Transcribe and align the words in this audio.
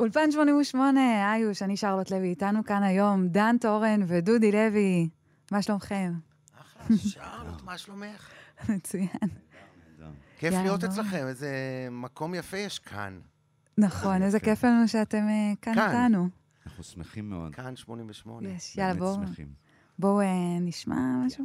אולפן 0.00 0.30
88, 0.30 1.34
איוש, 1.34 1.62
אני 1.62 1.76
שרלוט 1.76 2.10
לוי, 2.10 2.28
איתנו 2.28 2.64
כאן 2.64 2.82
היום 2.82 3.28
דן 3.28 3.56
תורן 3.60 4.00
ודודי 4.06 4.52
לוי. 4.52 5.08
מה 5.52 5.62
שלומכם? 5.62 6.12
אחלה, 6.60 6.96
שרלוט, 6.96 7.62
מה 7.62 7.78
שלומך? 7.78 8.30
מצוין. 8.68 9.08
כיף 10.38 10.54
להיות. 10.54 10.84
אצלכם, 10.84 11.26
איזה 11.26 11.50
מקום 11.90 12.34
יפה 12.34 12.56
יש 12.56 12.78
כאן. 12.78 13.20
נכון, 13.78 14.22
איזה 14.22 14.40
כיף 14.40 14.64
לנו 14.64 14.88
שאתם 14.88 15.28
אה, 15.28 15.52
כאן. 15.62 15.78
איתנו. 15.78 16.28
אנחנו 16.66 16.82
שמחים 16.84 17.30
מאוד. 17.30 17.54
כאן 17.54 17.76
88. 17.76 18.48
יש, 18.48 18.76
יאללה. 18.76 18.94
בואו, 19.98 20.20
אה, 20.20 20.26
נשמע 20.60 20.96
משהו. 21.26 21.44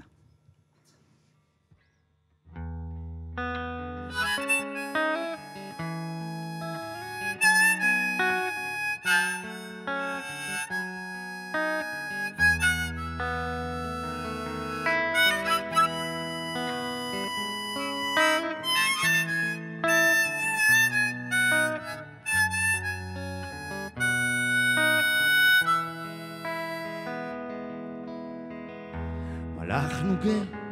מלאך 30.26 30.63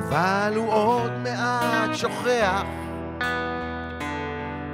אבל 0.00 0.52
הוא 0.56 0.72
עוד 0.72 1.12
מעט 1.12 1.94
שוכח 1.94 2.62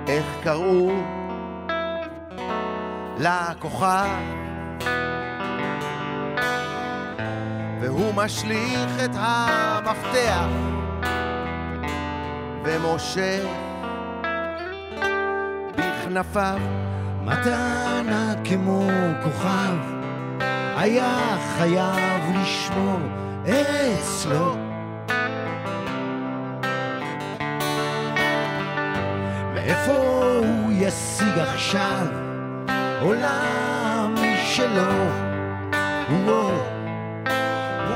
איך 0.08 0.26
קראו 0.42 0.90
לכוכב. 3.18 4.08
והוא 7.80 8.14
משליך 8.14 8.90
את 9.04 9.10
המפתח 9.14 10.48
ומושך 12.64 13.44
בכנפיו 15.76 16.58
מתנה 17.22 18.34
כמו 18.44 18.88
כוכב. 19.22 19.76
היה 20.76 21.36
חייב 21.58 22.36
לשמור 22.40 22.98
אצלו 23.44 24.65
ישיג 31.36 31.48
עכשיו 31.54 32.06
עולם 33.00 34.14
משלו 34.14 34.82
וואו, 36.10 36.50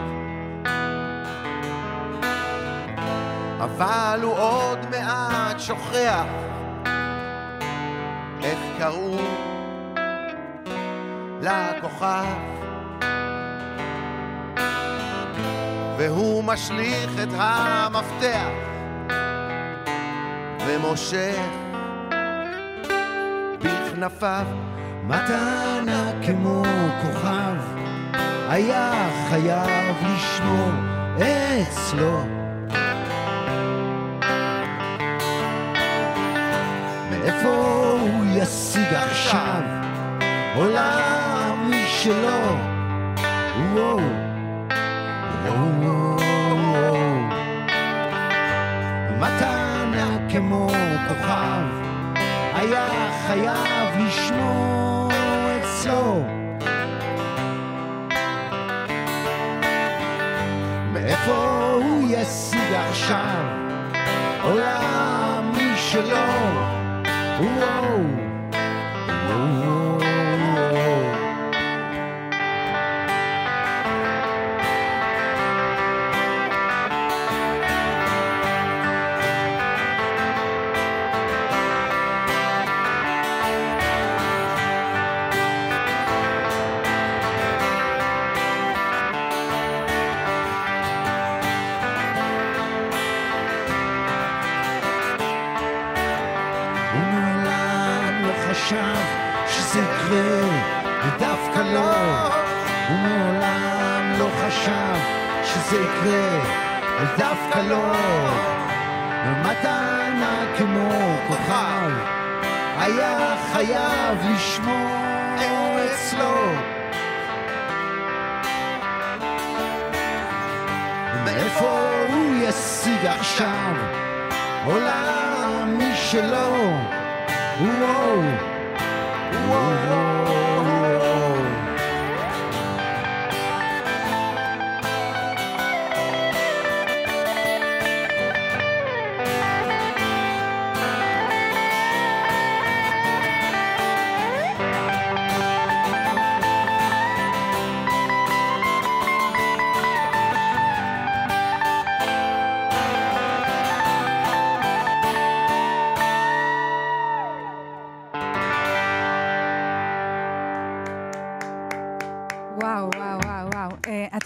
אבל 3.60 4.20
הוא 4.24 4.34
עוד 4.38 4.80
מעט 4.90 5.60
שוכח 5.60 6.26
איך 8.44 8.60
קראו 8.78 9.18
לכוכב. 11.42 12.26
והוא 15.98 16.44
משליך 16.44 17.12
את 17.24 17.34
המפתח 17.34 18.52
ומושך 20.68 21.50
בכנפיו 23.60 24.46
מתנה 25.04 26.12
כמו 26.26 26.64
כוכב 27.02 27.82
היה 28.52 29.10
חייב 29.30 29.96
לשמור 30.02 30.72
אצלו. 31.18 32.24
מאיפה 37.10 37.50
הוא 38.00 38.26
ישיג 38.36 38.94
עכשיו? 38.94 39.62
עולם 40.56 41.72
משלו. 41.72 42.58
וואו. 43.74 44.00
וואו. 45.46 46.18
וואו 46.56 47.20
מתנה 49.18 50.18
כמו 50.32 50.68
כוכב 51.08 51.66
היה 52.54 52.88
חייב 53.28 54.08
לשמור 54.08 55.10
אצלו 55.62 56.41
מאיפה 61.22 61.72
הוא 61.84 62.08
ישיג 62.10 62.74
עכשיו? 62.90 63.46
עולם 64.44 65.52
משלו. 65.54 66.18
וואו 67.40 68.00
וואו 69.30 69.81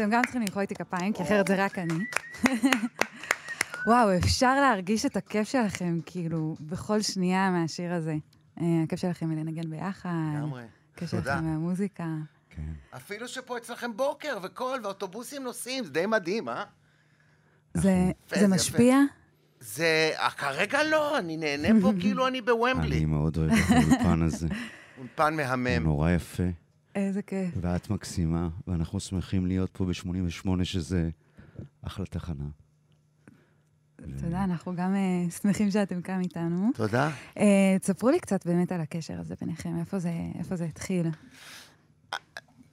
אתם 0.05 0.13
גם 0.13 0.21
צריכים 0.23 0.41
למחוא 0.41 0.61
איתי 0.61 0.75
כפיים, 0.75 1.13
כי 1.13 1.23
אחרת 1.23 1.47
זה 1.47 1.65
רק 1.65 1.79
אני. 1.79 1.93
וואו, 3.87 4.17
אפשר 4.17 4.55
להרגיש 4.55 5.05
את 5.05 5.17
הכיף 5.17 5.47
שלכם, 5.47 5.99
כאילו, 6.05 6.55
בכל 6.59 7.01
שנייה 7.01 7.51
מהשיר 7.51 7.93
הזה. 7.93 8.15
Uh, 8.57 8.61
הכיף 8.83 8.99
שלכם 8.99 9.31
לנגן 9.31 9.69
ביחד, 9.69 10.09
לגמרי. 10.37 10.63
הכיף. 10.93 11.09
שלכם 11.09 11.43
מהמוזיקה. 11.43 12.07
כן. 12.49 12.61
אפילו 12.95 13.27
שפה 13.27 13.57
אצלכם 13.57 13.97
בוקר 13.97 14.37
וקול 14.43 14.79
ואוטובוסים 14.83 15.43
נוסעים, 15.43 15.83
זה 15.83 15.91
די 15.91 16.05
מדהים, 16.05 16.49
אה? 16.49 16.63
זה, 17.73 18.11
יפה, 18.25 18.39
זה 18.39 18.47
משפיע? 18.47 18.97
זה... 19.59 20.11
אה, 20.19 20.29
כרגע 20.29 20.83
לא, 20.83 21.19
אני 21.19 21.37
נהנה 21.37 21.81
פה 21.81 21.91
כאילו 22.01 22.27
אני 22.27 22.39
אני 22.39 22.41
בוומבלי. 22.41 23.05
מאוד 23.05 23.37
אוהב 23.37 23.51
את 23.51 23.57
האולפן 23.69 24.21
הזה. 24.21 24.47
אולפן 24.97 25.39
הוא 25.39 25.41
מהמם. 25.41 25.83
נורא 25.83 26.11
יפה, 26.11 26.43
איזה 26.95 27.21
כיף. 27.21 27.53
ואת 27.61 27.89
מקסימה, 27.89 28.49
ואנחנו 28.67 28.99
שמחים 28.99 29.45
להיות 29.45 29.69
פה 29.73 29.85
ב-88, 29.85 30.63
שזה 30.63 31.09
אחלה 31.81 32.05
תחנה. 32.05 32.45
תודה, 34.21 34.43
אנחנו 34.43 34.75
גם 34.75 34.93
uh, 34.95 35.31
שמחים 35.41 35.71
שאתם 35.71 36.01
כאן 36.01 36.21
איתנו. 36.21 36.69
תודה. 36.75 37.09
Uh, 37.35 37.39
תספרו 37.81 38.09
לי 38.09 38.19
קצת 38.19 38.45
באמת 38.45 38.71
על 38.71 38.81
הקשר 38.81 39.19
הזה 39.19 39.35
ביניכם, 39.41 39.79
איפה 39.79 39.99
זה, 39.99 40.11
איפה 40.39 40.55
זה 40.55 40.65
התחיל. 40.65 41.07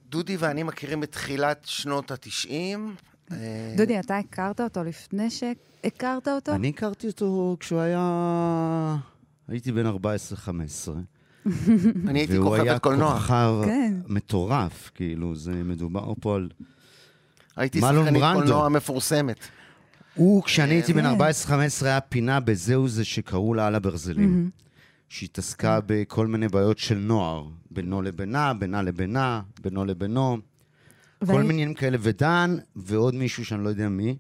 דודי 0.08 0.36
ואני 0.36 0.62
מכירים 0.62 1.00
בתחילת 1.00 1.64
שנות 1.64 2.10
התשעים. 2.10 2.94
אה, 3.32 3.74
דודי, 3.76 4.00
אתה 4.00 4.18
הכרת 4.18 4.60
אותו 4.60 4.84
לפני 4.84 5.30
שהכרת 5.30 6.28
אותו? 6.28 6.54
אני 6.54 6.68
הכרתי 6.68 7.06
אותו 7.06 7.56
כשהוא 7.60 7.80
היה... 7.80 8.96
הייתי 9.48 9.72
בן 9.72 9.86
14-15. 9.86 9.90
אני 12.08 12.18
הייתי 12.18 12.38
והוא 12.38 12.54
היה 12.54 12.64
כוכבת 12.64 12.82
קולנוע. 12.82 13.12
כוכב 13.14 13.52
כן. 13.64 13.94
מטורף, 14.08 14.90
כאילו, 14.94 15.36
זה 15.36 15.52
מדובר 15.52 16.12
פה 16.20 16.36
על... 16.36 16.48
הייתי 17.56 17.80
שחקנית. 17.80 18.22
קולנוע 18.34 18.68
מפורסמת. 18.68 19.36
הוא, 20.14 20.42
כשאני 20.42 20.74
הייתי 20.74 20.92
בן 20.92 21.18
כן. 21.18 21.20
14-15, 21.80 21.86
היה 21.86 22.00
פינה 22.00 22.40
בזהו 22.40 22.88
זה 22.88 23.04
שקראו 23.04 23.54
לה 23.54 23.66
על 23.66 23.74
הברזלים. 23.74 24.50
שהתעסקה 25.12 25.80
בכל 25.86 26.26
מיני 26.26 26.48
בעיות 26.48 26.78
של 26.78 26.98
נוער, 26.98 27.48
בינו 27.70 28.02
לבינה, 28.02 28.54
בינה 28.54 28.82
לבינה, 28.82 29.40
בינו 29.62 29.84
לבינו, 29.84 30.38
כל 31.26 31.32
מיני 31.32 31.52
עניינים 31.52 31.74
כאלה. 31.74 31.98
ודן 32.00 32.56
ועוד 32.76 33.14
מישהו 33.14 33.44
שאני 33.44 33.64
לא 33.64 33.68
יודע 33.68 33.88
מי, 33.88 34.16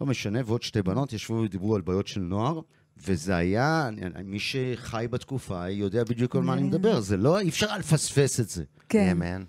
לא 0.00 0.06
משנה, 0.06 0.38
ועוד 0.46 0.62
שתי 0.62 0.82
בנות 0.82 1.12
ישבו 1.12 1.34
ודיברו 1.34 1.76
על 1.76 1.80
בעיות 1.80 2.06
של 2.06 2.20
נוער, 2.20 2.60
וזה 3.04 3.36
היה, 3.36 3.88
אני- 3.88 4.22
מי 4.24 4.38
שחי 4.40 5.06
בתקופה 5.10 5.68
יודע 5.68 6.04
בדיוק 6.04 6.36
על 6.36 6.42
מה 6.42 6.52
אני 6.54 6.62
מדבר, 6.62 7.00
זה 7.00 7.16
לא, 7.16 7.38
אי 7.40 7.48
אפשר 7.48 7.76
לפספס 7.78 8.40
את 8.40 8.48
זה. 8.48 8.64
כן. 8.88 9.08
אמן. 9.10 9.44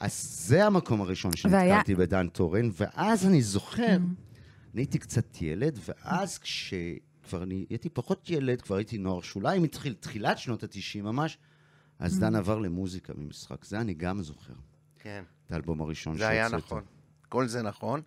אז 0.00 0.44
זה 0.46 0.66
המקום 0.66 1.00
הראשון 1.00 1.36
שנתקלתי 1.36 1.94
בדן 1.94 2.28
טורן, 2.28 2.70
ואז 2.72 3.26
אני 3.26 3.42
זוכר, 3.42 3.96
אני 3.96 4.06
הייתי 4.82 4.98
קצת 4.98 5.42
ילד, 5.42 5.78
ואז 5.88 6.38
כשכבר 6.38 7.42
אני 7.42 7.66
הייתי 7.70 7.88
פחות 7.88 8.30
ילד, 8.30 8.60
כבר 8.62 8.76
הייתי 8.76 8.98
נוער 8.98 9.20
שוליים, 9.20 9.64
התחיל 9.64 9.94
תחילת 10.00 10.38
שנות 10.38 10.62
ה-90 10.64 11.02
ממש, 11.02 11.38
אז 11.98 12.18
דן 12.18 12.34
עבר 12.34 12.58
למוזיקה 12.58 13.12
ממשחק. 13.16 13.64
זה 13.64 13.80
אני 13.80 13.94
גם 13.94 14.22
זוכר, 14.22 14.52
כן. 14.98 15.22
את 15.46 15.52
האלבום 15.52 15.80
הראשון 15.80 16.16
זה 16.18 16.28
היה 16.28 16.48
שהוצאתי. 16.48 16.66
נכון. 16.66 16.82
כל 17.28 17.46
זה 17.46 17.62
נכון. 17.62 18.00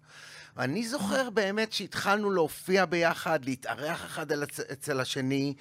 אני 0.58 0.88
זוכר 0.88 1.30
באמת 1.30 1.72
שהתחלנו 1.74 2.32
להופיע 2.32 2.86
ביחד, 2.86 3.46
להתארח 3.46 4.06
אחד 4.06 4.32
על 4.32 4.44
הצ- 4.44 4.72
אצל 4.72 5.00
השני, 5.00 5.54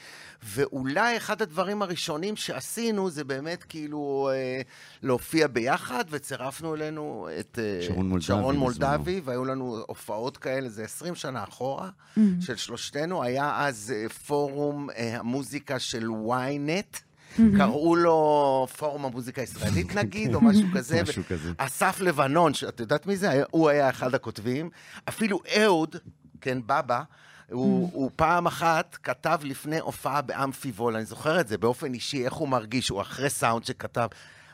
ואולי 0.42 1.16
אחד 1.16 1.42
הדברים 1.42 1.82
הראשונים 1.82 2.36
שעשינו 2.36 3.10
זה 3.10 3.24
באמת 3.24 3.64
כאילו 3.64 4.30
אה, 4.32 4.60
להופיע 5.02 5.46
ביחד, 5.46 6.04
וצירפנו 6.10 6.74
אלינו 6.74 7.28
את 7.40 7.58
אה, 7.62 7.82
שרון 7.86 8.08
מולדבי 8.08 8.26
שרון. 8.26 8.56
מולדבי, 8.56 9.20
והיו 9.24 9.44
לנו 9.44 9.82
הופעות 9.86 10.36
כאלה, 10.36 10.68
זה 10.68 10.84
20 10.84 11.14
שנה 11.14 11.44
אחורה, 11.44 11.90
של 12.40 12.56
שלושתנו. 12.56 13.22
היה 13.22 13.66
אז 13.66 13.94
אה, 13.96 14.08
פורום 14.08 14.90
אה, 14.90 15.18
המוזיקה 15.18 15.78
של 15.78 16.06
ynet. 16.08 17.00
קראו 17.56 17.96
לו 17.96 18.66
פורום 18.76 19.04
המוזיקה 19.04 19.40
הישראלית 19.40 19.94
נגיד, 20.00 20.34
או 20.34 20.40
משהו 20.40 20.66
כזה. 20.74 21.02
משהו 21.08 21.22
כזה. 21.28 21.52
אסף 21.56 22.00
לבנון, 22.00 22.54
שאת 22.54 22.80
יודעת 22.80 23.06
מי 23.06 23.16
זה? 23.16 23.42
הוא 23.50 23.68
היה 23.68 23.90
אחד 23.90 24.14
הכותבים. 24.14 24.70
אפילו 25.08 25.40
אהוד, 25.56 25.96
כן, 26.40 26.58
בבא, 26.66 27.02
הוא, 27.50 27.90
הוא 27.92 28.10
פעם 28.16 28.46
אחת 28.46 28.98
כתב 29.02 29.38
לפני 29.42 29.78
הופעה 29.78 30.22
באמפיבול, 30.22 30.96
אני 30.96 31.04
זוכר 31.04 31.40
את 31.40 31.48
זה 31.48 31.58
באופן 31.58 31.94
אישי, 31.94 32.24
איך 32.24 32.32
הוא 32.32 32.48
מרגיש, 32.48 32.88
הוא 32.88 33.00
אחרי 33.00 33.30
סאונד 33.30 33.64
שכתב, 33.64 34.08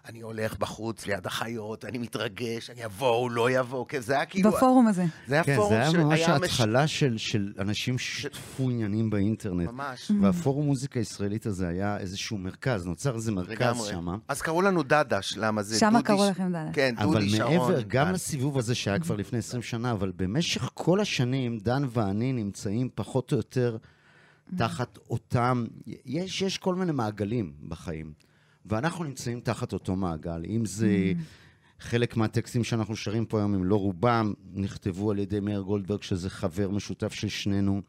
אני 0.08 0.20
הולך 0.20 0.58
בחוץ 0.58 1.06
ליד 1.06 1.26
החיות, 1.26 1.84
אני 1.84 1.98
מתרגש, 1.98 2.70
אני 2.70 2.84
אבוא, 2.84 3.08
הוא 3.08 3.30
לא 3.30 3.50
יבוא, 3.50 3.86
כן, 3.88 4.00
זה 4.00 4.12
היה 4.14 4.26
כאילו... 4.26 4.50
בפורום 4.50 4.86
הזה. 4.86 5.04
זה 5.26 5.34
היה 5.34 5.44
כן, 5.44 5.56
פורום 5.56 5.70
זה 5.72 5.80
היה 5.80 5.92
ממש 5.92 6.20
שהיה 6.20 6.36
מש- 6.38 6.42
ההתחלה 6.42 6.86
של, 6.86 7.18
של 7.18 7.52
אנשים 7.58 7.98
ששיתפו 7.98 8.70
עניינים 8.70 9.10
באינטרנט. 9.10 9.70
ממש. 9.70 10.10
והפורום 10.22 10.66
מוזיקה 10.66 11.00
הישראלית 11.00 11.46
הזה 11.46 11.68
היה 11.68 11.98
איזשהו 11.98 12.38
מרכז, 12.38 12.86
נוצר 12.86 13.14
איזה 13.14 13.32
מרכז. 13.32 13.84
שם. 13.90 14.06
אז 14.28 14.42
קראו 14.42 14.62
לנו 14.62 14.82
דדש, 14.82 15.34
למה 15.36 15.62
זה 15.62 15.78
שמה 15.78 15.90
דודי... 15.90 16.02
קראו 16.04 16.26
ש- 16.26 16.30
לכם 16.30 16.48
דדש. 16.52 16.74
כן, 16.74 16.94
אבל 16.98 17.12
דודי 17.12 17.28
שרון. 17.30 17.52
מעבר, 17.56 17.82
גם 17.82 18.06
דן. 18.06 18.12
לסיבוב 18.12 18.58
הזה 18.58 18.74
שהיה 18.74 18.98
כבר 18.98 19.16
לפני 19.16 19.38
20 19.38 19.62
שנה, 19.62 19.92
אבל 19.92 20.12
במשך 20.16 20.70
כל 20.74 21.00
השנים, 21.00 21.58
דן 21.58 21.82
ואני 21.90 22.32
נמצאים 22.32 22.88
פחות 22.94 23.32
או 23.32 23.36
יותר 23.36 23.76
תחת 24.56 24.98
אותם, 25.10 25.64
יש, 26.06 26.42
יש 26.42 26.58
כל 26.58 26.74
מיני 26.74 26.92
מעגלים 26.92 27.52
בחיים, 27.68 28.12
ואנחנו 28.68 29.04
נמצאים 29.04 29.40
תחת 29.40 29.72
אותו 29.72 29.96
מעגל. 29.96 30.42
אם 30.48 30.64
זה 30.64 31.12
חלק 31.80 32.16
מהטקסטים 32.16 32.64
שאנחנו 32.64 32.96
שרים 32.96 33.24
פה 33.24 33.38
היום, 33.38 33.54
אם 33.54 33.64
לא 33.64 33.76
רובם, 33.76 34.32
נכתבו 34.54 35.10
על 35.10 35.18
ידי 35.18 35.40
מאיר 35.40 35.60
גולדברג, 35.60 36.02
שזה 36.02 36.30
חבר 36.30 36.70
משותף 36.70 37.12
של 37.12 37.28
שנינו, 37.28 37.82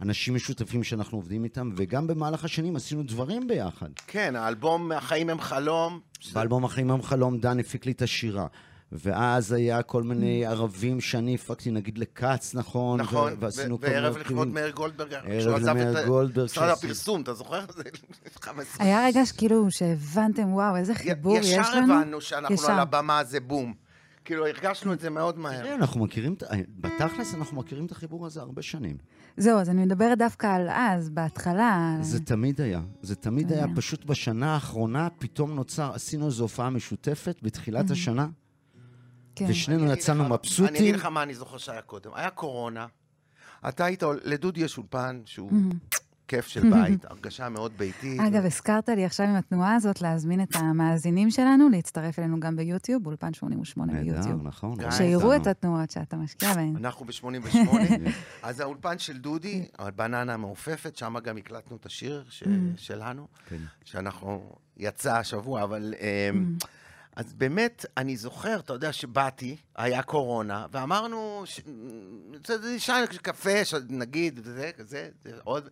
אנשים 0.00 0.34
משותפים 0.34 0.84
שאנחנו 0.84 1.18
עובדים 1.18 1.44
איתם, 1.44 1.70
וגם 1.76 2.06
במהלך 2.06 2.44
השנים 2.44 2.76
עשינו 2.76 3.02
דברים 3.02 3.48
ביחד. 3.48 3.88
כן, 4.06 4.36
האלבום 4.36 4.92
"החיים 4.92 5.30
הם 5.30 5.40
חלום", 5.40 6.00
באלבום 6.32 6.64
החיים 6.64 6.90
עם 6.90 7.02
חלום 7.02 7.38
דן 7.38 7.58
הפיק 7.60 7.86
לי 7.86 7.92
את 7.92 8.02
השירה. 8.02 8.46
ואז 8.92 9.52
היה 9.52 9.82
כל 9.82 10.02
מיני 10.02 10.46
ערבים 10.46 11.00
שאני 11.00 11.34
הפקתי, 11.34 11.70
נגיד 11.70 11.98
לכץ, 11.98 12.54
נכון? 12.54 13.00
נכון, 13.00 13.32
ו- 13.32 13.36
ועשינו 13.40 13.74
ו- 13.74 13.78
כל 13.80 13.86
מיני... 13.86 14.00
וערב 14.00 14.16
לכבוד. 14.16 14.48
מאיר 14.48 14.70
גולדברג, 14.70 15.14
ערב 15.14 15.38
כשהוא 15.38 15.54
עזב 15.54 15.68
למאיר 15.68 16.00
את 16.02 16.06
גולדברג 16.06 16.44
משרד 16.44 16.68
הפרסום, 16.68 17.22
אתה 17.22 17.34
זוכר? 17.34 17.64
זה 17.76 17.82
15. 18.42 18.86
היה 18.86 19.06
רגע 19.06 19.26
שכאילו 19.26 19.70
שהבנתם, 19.70 20.52
וואו, 20.52 20.76
איזה 20.76 20.94
חיבור 20.94 21.36
יש 21.36 21.52
לנו. 21.52 21.62
ישר 21.62 21.78
הבנו 21.78 22.20
שאנחנו 22.20 22.54
ישר. 22.54 22.72
על 22.72 22.78
הבמה 22.78 23.24
זה 23.24 23.40
בום. 23.40 23.74
כאילו, 24.24 24.46
הרגשנו 24.46 24.92
את 24.92 25.00
זה 25.00 25.10
מאוד 25.10 25.38
מהר. 25.38 25.62
תראה, 25.62 25.74
אנחנו 25.74 26.04
מכירים, 26.04 26.34
בתכלס 26.68 27.34
אנחנו 27.34 27.56
מכירים 27.56 27.86
את 27.86 27.92
החיבור 27.92 28.26
הזה 28.26 28.40
הרבה 28.40 28.62
שנים. 28.62 28.96
זהו, 29.36 29.58
אז 29.58 29.70
אני 29.70 29.84
מדברת 29.84 30.18
דווקא 30.18 30.46
על 30.46 30.68
אז, 30.70 31.10
בהתחלה. 31.10 31.96
זה 32.00 32.20
תמיד 32.20 32.60
היה. 32.60 32.80
זה 33.02 33.14
תמיד 33.14 33.52
היה, 33.52 33.64
היה. 33.64 33.74
פשוט 33.76 34.04
בשנה 34.04 34.54
האחרונה 34.54 35.08
פתאום 35.18 35.54
נוצר, 35.54 35.90
עשינו 35.94 36.26
איזו 36.26 36.44
הופעה 36.44 36.70
משותפת 36.70 37.36
בתחילת 37.42 37.90
השנה, 37.90 38.26
כן. 39.36 39.44
ושנינו 39.48 39.92
יצאנו 39.92 40.20
לך- 40.22 40.26
אני 40.30 40.34
מבסוטים. 40.38 40.74
אגיד 40.76 40.94
לך 40.94 41.04
מה 41.04 41.22
אני 41.22 41.34
זוכר 41.34 41.58
שהיה 41.58 41.82
קודם. 41.82 42.10
היה 42.14 42.30
קורונה, 42.30 42.86
אתה 43.68 43.84
היית, 43.84 44.02
לדודי 44.24 44.60
יש 44.60 44.78
אולפן 44.78 45.20
שהוא 45.24 45.50
כיף 46.28 46.46
של 46.46 46.70
בית, 46.70 47.04
הרגשה 47.04 47.48
מאוד 47.48 47.72
ביתית. 47.78 48.20
אגב, 48.20 48.44
הזכרת 48.44 48.88
לי 48.88 49.04
עכשיו 49.04 49.26
עם 49.26 49.34
התנועה 49.36 49.74
הזאת 49.74 50.00
להזמין 50.02 50.42
את 50.42 50.56
המאזינים 50.56 51.30
שלנו 51.30 51.68
להצטרף 51.68 52.18
אלינו 52.18 52.40
גם 52.40 52.56
ביוטיוב, 52.56 53.06
אולפן 53.06 53.34
88 53.34 53.92
נהדר, 53.92 54.12
ביוטיוב. 54.14 54.46
נכון. 54.46 54.74
גם 54.78 54.90
שיראו 54.90 55.32
איתנו. 55.32 55.42
את 55.42 55.46
התנועות 55.46 55.90
שאתה 55.90 56.16
משקיע 56.16 56.54
בהן. 56.54 56.76
אנחנו 56.76 57.06
ב-88, 57.06 57.56
אז 58.42 58.60
האולפן 58.60 58.98
של 58.98 59.18
דודי, 59.18 59.66
הבננה 59.78 60.34
המעופפת, 60.34 60.96
שם 60.96 61.14
גם 61.24 61.36
הקלטנו 61.36 61.76
את 61.76 61.86
השיר 61.86 62.24
שלנו, 62.76 63.26
כן. 63.48 63.56
שאנחנו, 63.84 64.52
יצא 64.76 65.16
השבוע, 65.16 65.62
אבל... 65.62 65.94
אז 67.16 67.32
באמת, 67.34 67.86
אני 67.96 68.16
זוכר, 68.16 68.58
אתה 68.58 68.72
יודע, 68.72 68.92
שבאתי, 68.92 69.56
היה 69.76 70.02
קורונה, 70.02 70.66
ואמרנו, 70.72 71.42
ש- 71.44 71.60
זה 72.46 72.58
זה 72.58 72.74
נשאר 72.76 73.06
קפה, 73.06 73.64
ש- 73.64 73.74
נגיד, 73.88 74.40
זה, 74.44 74.70
זה, 74.78 75.08
זה 75.24 75.30
עוד... 75.44 75.68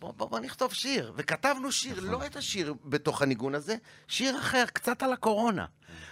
בוא, 0.00 0.12
בוא, 0.16 0.28
בוא 0.28 0.40
נכתוב 0.40 0.72
שיר. 0.72 1.12
וכתבנו 1.16 1.72
שיר, 1.72 2.00
לא 2.00 2.26
את 2.26 2.36
השיר 2.36 2.74
בתוך 2.84 3.22
הניגון 3.22 3.54
הזה, 3.54 3.76
שיר 4.08 4.38
אחר, 4.38 4.64
קצת 4.72 5.02
על 5.02 5.12
הקורונה. 5.12 5.64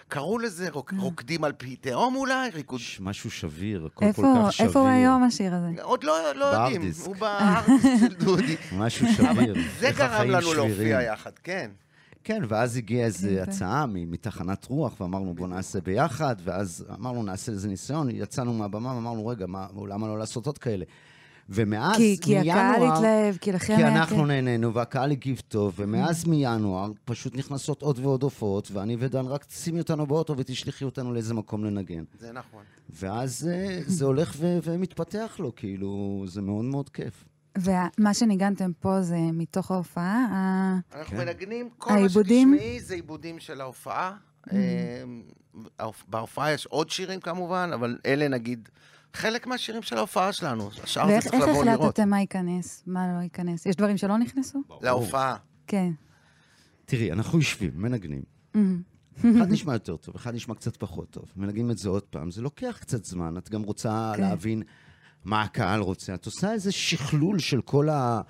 קראו 0.09 0.39
לזה 0.39 0.69
רוק, 0.71 0.93
רוקדים 0.99 1.45
על 1.45 1.53
פי 1.53 1.77
תהום 1.77 2.17
אולי, 2.17 2.50
ריקוד 2.50 2.81
יש 2.81 3.00
משהו 3.00 3.31
שביר, 3.31 3.87
הכל 3.87 4.12
כל 4.17 4.23
כך 4.47 4.53
שביר. 4.53 4.67
איפה 4.69 4.81
הוא 4.81 4.89
היום 4.89 5.23
השיר 5.25 5.55
הזה? 5.55 5.83
עוד 5.83 6.05
לא, 6.05 6.33
לא 6.35 6.45
יודעים. 6.45 6.91
הוא 7.05 7.17
בארדיסק 7.17 7.89
של 8.00 8.15
דודי. 8.15 8.57
משהו 8.79 9.07
שביר. 9.17 9.55
זה 9.79 9.87
איך 9.89 9.97
גרם 9.99 10.11
החיים 10.11 10.31
לנו 10.31 10.43
שבירים. 10.43 10.69
להופיע 10.69 11.03
יחד, 11.03 11.33
כן. 11.43 11.71
כן, 12.25 12.43
ואז 12.49 12.77
הגיעה 12.77 13.07
איזו 13.07 13.29
כן. 13.29 13.43
הצעה 13.43 13.87
מ- 13.87 14.11
מתחנת 14.11 14.65
רוח, 14.67 15.00
ואמרנו 15.00 15.35
בוא 15.35 15.49
נעשה 15.49 15.81
ביחד, 15.81 16.37
ואז 16.45 16.85
אמרנו 16.99 17.23
נעשה 17.23 17.53
איזה 17.53 17.69
ניסיון, 17.69 18.09
יצאנו 18.11 18.53
מהבמה 18.55 18.95
ואמרנו 18.95 19.27
רגע, 19.27 19.47
מה, 19.47 19.67
למה 19.89 20.07
לא 20.09 20.19
לעשות 20.19 20.47
עוד 20.47 20.59
כאלה? 20.59 20.85
ומאז, 21.53 21.97
כי, 21.97 22.17
כי 22.23 22.39
הקהל 22.39 22.81
מינואר- 22.81 22.97
התלהב, 22.97 23.37
כי 23.37 23.53
לכם 23.53 23.77
כי 23.77 23.85
אנחנו 23.85 24.17
כיף. 24.17 24.27
נהנינו 24.27 24.75
והקהל 24.75 25.11
הגיב 25.11 25.43
טוב, 25.49 25.75
ומאז 25.77 26.27
מינואר 26.27 26.91
פשוט 27.05 27.37
נכנסות 27.37 27.83
עוד 27.83 27.99
ועוד 27.99 28.23
הופעות, 28.23 28.71
ואני 28.73 28.97
ודן 28.99 29.27
רק 29.27 29.45
שימי 29.50 29.81
אותנו 29.81 30.07
באוטו 30.07 30.35
ותשלחי 30.37 30.85
אותנו 30.85 31.12
לאיזה 31.12 31.35
מקום 31.35 31.65
לנגן. 31.65 32.05
זה 32.19 32.33
נכון. 32.33 32.62
ואז 32.91 33.49
אה, 33.53 33.81
זה 33.87 34.05
הולך 34.05 34.35
ו- 34.39 34.59
ומתפתח 34.62 35.37
לו, 35.39 35.55
כאילו, 35.55 36.25
זה 36.29 36.43
מאוד 36.43 36.65
מאוד 36.65 36.89
כיף. 36.89 37.25
ומה 37.59 38.14
שניגנתם 38.14 38.71
פה 38.80 39.02
זה 39.02 39.19
מתוך 39.33 39.71
ההופעה, 39.71 40.26
אנחנו 40.95 41.16
כן. 41.16 41.25
מנגנים, 41.25 41.69
כל 41.78 41.90
מה 41.90 41.97
העיבודים? 41.97 42.54
שתשמעי 42.54 42.80
זה 42.80 42.95
עיבודים 42.95 43.38
של 43.40 43.61
ההופעה. 43.61 44.16
אה, 44.52 44.57
ההופ- 45.78 46.04
בהופעה 46.09 46.52
יש 46.52 46.66
עוד 46.66 46.90
שירים 46.90 47.21
כמובן, 47.21 47.71
אבל 47.75 47.99
אלה 48.07 48.28
נגיד 48.28 48.69
חלק 49.14 49.47
מהשירים 49.47 49.83
של 49.83 49.97
ההופעה 49.97 50.33
שלנו. 50.33 50.71
השאר 50.85 51.07
זה 51.07 51.12
ואיך 51.12 51.25
צריך 51.25 51.35
איך 51.35 51.49
לבוא 51.49 51.64
לראות. 51.64 51.80
החלטתם 51.80 52.09
מה 52.09 52.21
ייכנס, 52.21 52.83
מה 52.87 53.14
לא 53.19 53.23
ייכנס? 53.23 53.66
יש 53.66 53.76
דברים 53.76 53.97
שלא 53.97 54.19
נכנסו? 54.19 54.62
להופעה. 54.83 55.37
כן. 55.66 55.90
תראי, 56.85 57.12
אנחנו 57.12 57.38
יושבים, 57.38 57.71
מנגנים. 57.75 58.23
מהמם. 58.54 58.83
אחד 59.19 59.52
נשמע 59.52 59.73
יותר 59.80 59.97
טוב, 59.97 60.14
אחד 60.14 60.35
נשמע 60.35 60.54
קצת 60.54 60.76
פחות 60.76 61.11
טוב. 61.11 61.25
מנגנים 61.37 61.71
את 61.71 61.78
זה 61.78 61.88
עוד 61.88 62.02
פעם, 62.02 62.30
זה 62.30 62.42
לוקח 62.42 62.78
קצת 62.80 63.04
זמן, 63.04 63.37
את 63.38 63.50
גם 63.50 63.62
רוצה 63.62 64.12
כן. 64.16 64.23
להבין 64.23 64.62
מה 65.25 65.43
הקהל 65.43 65.81
רוצה. 65.81 66.15
את 66.15 66.27
עושה 66.27 66.53
איזה 66.53 66.73
שכלול 66.73 67.39
של 67.39 67.61
כל, 67.61 67.89
ה... 67.89 68.21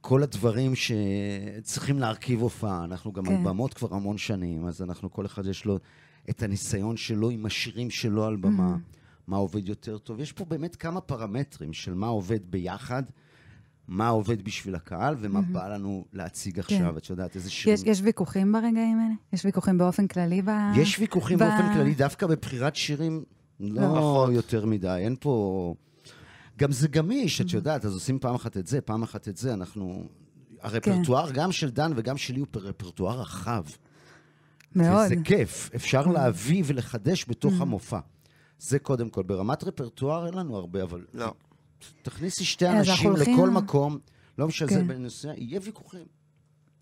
כל 0.00 0.22
הדברים 0.22 0.72
שצריכים 0.74 1.98
להרכיב 1.98 2.40
הופעה. 2.40 2.84
אנחנו 2.84 3.12
גם 3.12 3.24
כן. 3.24 3.36
על 3.36 3.42
במות 3.42 3.74
כבר 3.74 3.94
המון 3.94 4.18
שנים, 4.18 4.66
אז 4.66 4.82
אנחנו, 4.82 5.10
כל 5.10 5.26
אחד 5.26 5.46
יש 5.46 5.64
לו 5.64 5.78
את 6.30 6.42
הניסיון 6.42 6.96
שלו 6.96 7.30
עם 7.30 7.46
השירים 7.46 7.90
שלו 7.90 8.24
על 8.24 8.36
במה, 8.36 8.76
מה 9.26 9.36
עובד 9.36 9.68
יותר 9.68 9.98
טוב. 9.98 10.20
יש 10.20 10.32
פה 10.32 10.44
באמת 10.44 10.76
כמה 10.76 11.00
פרמטרים 11.00 11.72
של 11.72 11.94
מה 11.94 12.06
עובד 12.06 12.50
ביחד. 12.50 13.02
מה 13.88 14.08
עובד 14.08 14.42
בשביל 14.44 14.74
הקהל 14.74 15.16
ומה 15.20 15.40
בא 15.40 15.68
לנו 15.68 16.04
להציג 16.12 16.58
עכשיו, 16.58 16.98
את 16.98 17.10
יודעת, 17.10 17.36
איזה 17.36 17.50
שירים... 17.50 17.74
יש, 17.74 17.82
יש 17.86 18.00
ויכוחים 18.02 18.52
ברגעים 18.52 18.98
האלה? 18.98 19.14
יש 19.32 19.44
ויכוחים 19.44 19.78
באופן 19.78 20.06
כללי 20.06 20.42
ב... 20.42 20.50
יש 20.76 20.98
ויכוחים 20.98 21.38
ב- 21.38 21.42
באופן 21.42 21.74
כללי, 21.74 21.94
דווקא 21.94 22.26
בבחירת 22.26 22.76
שירים 22.76 23.24
לא 23.60 23.80
פחות. 23.80 24.32
יותר 24.32 24.66
מדי, 24.66 24.96
אין 24.98 25.16
פה... 25.20 25.74
גם 26.58 26.72
זה 26.72 26.88
גמיש, 26.88 27.40
Mm-hmm. 27.40 27.44
את 27.44 27.52
יודעת, 27.52 27.84
אז 27.84 27.94
עושים 27.94 28.18
פעם 28.18 28.34
אחת 28.34 28.56
את 28.56 28.66
זה, 28.66 28.80
פעם 28.80 29.02
אחת 29.02 29.28
את 29.28 29.36
זה, 29.36 29.54
אנחנו... 29.54 30.02
כן. 30.58 30.66
הרפרטואר 30.66 31.30
גם 31.30 31.52
של 31.52 31.70
דן 31.70 31.92
וגם 31.96 32.16
שלי 32.16 32.40
הוא 32.40 32.46
רפרטואר 32.56 33.20
רחב. 33.20 33.64
מאוד. 34.76 35.06
וזה 35.06 35.14
כיף, 35.24 35.70
אפשר 35.74 36.06
להביא 36.06 36.62
ולחדש 36.66 37.24
בתוך 37.28 37.54
Mm-hmm. 37.54 37.62
המופע. 37.62 37.98
זה 38.58 38.78
קודם 38.78 39.08
כל. 39.08 39.22
ברמת 39.22 39.64
רפרטואר 39.64 40.26
אין 40.26 40.34
לנו 40.34 40.56
הרבה, 40.56 40.82
אבל 40.82 41.04
לא. 41.14 41.34
תכניסי 42.02 42.44
שתי 42.44 42.68
אנשים 42.68 43.12
לכל 43.12 43.50
מקום, 43.50 43.98
לא 44.38 44.46
משנה 44.48 44.68
זה 44.68 44.74
כן. 44.74 44.88
בנושא, 44.88 45.32
יהיה 45.36 45.60
ויכוחים. 45.62 46.06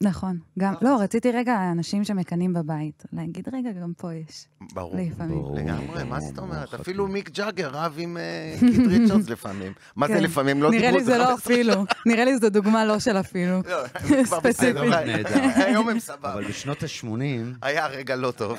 נכון. 0.00 0.38
גם, 0.58 0.74
לא, 0.80 0.98
רציתי 1.00 1.32
רגע, 1.32 1.72
אנשים 1.72 2.04
שמקנאים 2.04 2.52
בבית, 2.52 3.02
להגיד, 3.12 3.48
רגע, 3.52 3.70
גם 3.82 3.92
פה 3.96 4.14
יש. 4.14 4.46
ברור. 4.72 4.94
לפעמים. 4.96 5.38
ברור. 5.38 5.56
לגמרי, 5.56 6.04
מה 6.04 6.20
זאת 6.20 6.38
אומרת? 6.38 6.74
אפילו 6.74 7.08
מיק 7.08 7.30
ג'אגר 7.30 7.70
רב 7.72 7.94
עם 7.98 8.16
אה, 8.16 8.54
קיט 8.60 8.86
ריצ'רדס 8.86 9.28
לפעמים. 9.28 9.72
מה 9.96 10.08
זה 10.08 10.14
כן. 10.14 10.22
לפעמים? 10.22 10.62
לא 10.62 10.70
נראה 10.70 10.80
דיברו 10.82 10.98
לי 10.98 11.04
זה 11.04 11.14
את 11.14 11.20
לא 11.20 11.24
15 11.24 11.34
אפילו. 11.54 11.84
נראה 12.06 12.24
לי 12.24 12.38
זו 12.38 12.50
דוגמה 12.50 12.84
לא 12.84 12.98
של 12.98 13.16
אפילו. 13.16 13.62
לא. 13.68 14.24
ספציפית. 14.24 14.92
היום 15.66 15.88
הם 15.88 15.98
סבבה. 15.98 16.32
אבל 16.32 16.44
בשנות 16.48 16.82
ה-80, 16.82 17.06
היה 17.62 17.86
רגע 17.86 18.16
לא 18.16 18.30
טוב. 18.30 18.58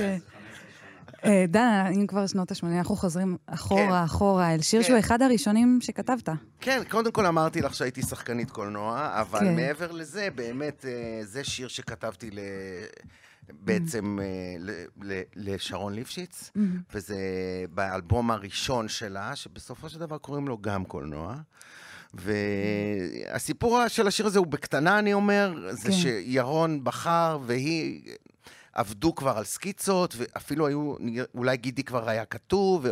אה, 1.26 1.46
דן, 1.48 1.92
אם 1.96 2.08
כבר 2.08 2.28
שנות 2.28 2.52
ה-80, 2.52 2.66
אנחנו 2.78 2.96
חוזרים 2.96 3.38
אחורה, 3.46 3.82
כן. 4.00 4.04
אחורה, 4.06 4.54
אל 4.54 4.62
שיר 4.62 4.82
כן. 4.82 4.88
שהוא 4.88 5.00
אחד 5.00 5.22
הראשונים 5.22 5.80
שכתבת. 5.82 6.30
כן, 6.60 6.82
קודם 6.90 7.12
כל 7.12 7.26
אמרתי 7.26 7.62
לך 7.62 7.76
שהייתי 7.76 8.02
שחקנית 8.02 8.52
קולנוע, 8.52 9.10
אבל 9.22 9.40
כן. 9.40 9.56
מעבר 9.56 9.92
לזה, 9.92 10.28
באמת, 10.36 10.86
אה, 10.88 11.26
זה 11.26 11.44
שיר 11.44 11.68
שכתבתי 11.68 12.32
ל... 12.32 12.40
בעצם 13.50 14.20
ל- 14.60 14.84
ל- 15.04 15.22
לשרון 15.36 15.94
ליפשיץ, 15.94 16.52
וזה 16.94 17.18
באלבום 17.74 18.32
הראשון 18.32 18.88
שלה, 18.88 19.36
שבסופו 19.36 19.90
של 19.90 20.00
דבר 20.00 20.18
קוראים 20.18 20.48
לו 20.48 20.58
גם 20.62 20.86
קולנוע. 20.86 21.36
והסיפור 22.14 23.88
של 23.88 24.08
השיר 24.08 24.26
הזה 24.26 24.40
הוא 24.40 24.48
בקטנה, 24.48 25.00
אני 25.00 25.14
אומר, 25.14 25.56
זה. 25.72 25.92
שירון 25.92 26.84
בחר 26.84 27.40
והיא 27.46 28.02
עבדו 28.74 29.16
כבר 29.16 29.38
על 29.38 29.44
סקיצות, 29.44 30.16
ואפילו 30.18 30.68
היו, 30.68 30.96
אולי 31.36 31.58
גידי 31.58 31.84
כבר 31.84 32.10
היה 32.10 32.26
כתוב, 32.26 32.86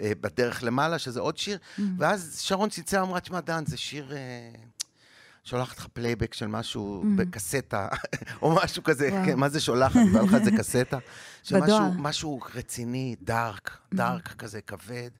אה, 0.00 0.12
בדרך 0.20 0.64
למעלה, 0.64 0.98
שזה 0.98 1.20
עוד 1.20 1.38
שיר, 1.38 1.58
ואז 1.98 2.40
שרון 2.40 2.68
צלצל, 2.68 2.98
אמרה, 2.98 3.20
תשמע, 3.20 3.40
דן, 3.40 3.64
זה 3.66 3.76
שיר... 3.76 4.12
אה, 4.12 4.50
שולחת 5.44 5.78
לך 5.78 5.86
פלייבק 5.92 6.34
של 6.34 6.46
משהו 6.46 7.04
בקסטה, 7.16 7.88
או 8.42 8.54
משהו 8.54 8.82
כזה. 8.82 9.10
כן, 9.26 9.38
מה 9.38 9.48
זה 9.48 9.60
שולחת? 9.60 10.00
בא 10.12 10.20
לך 10.20 10.34
איזה 10.34 10.50
קסטה? 10.58 10.98
בדואר. 11.50 11.60
שמשהו 11.68 12.02
משהו 12.02 12.40
רציני, 12.54 13.16
dark, 13.22 13.78
dark 13.94 14.28
כזה, 14.28 14.60
כבד. 14.60 15.10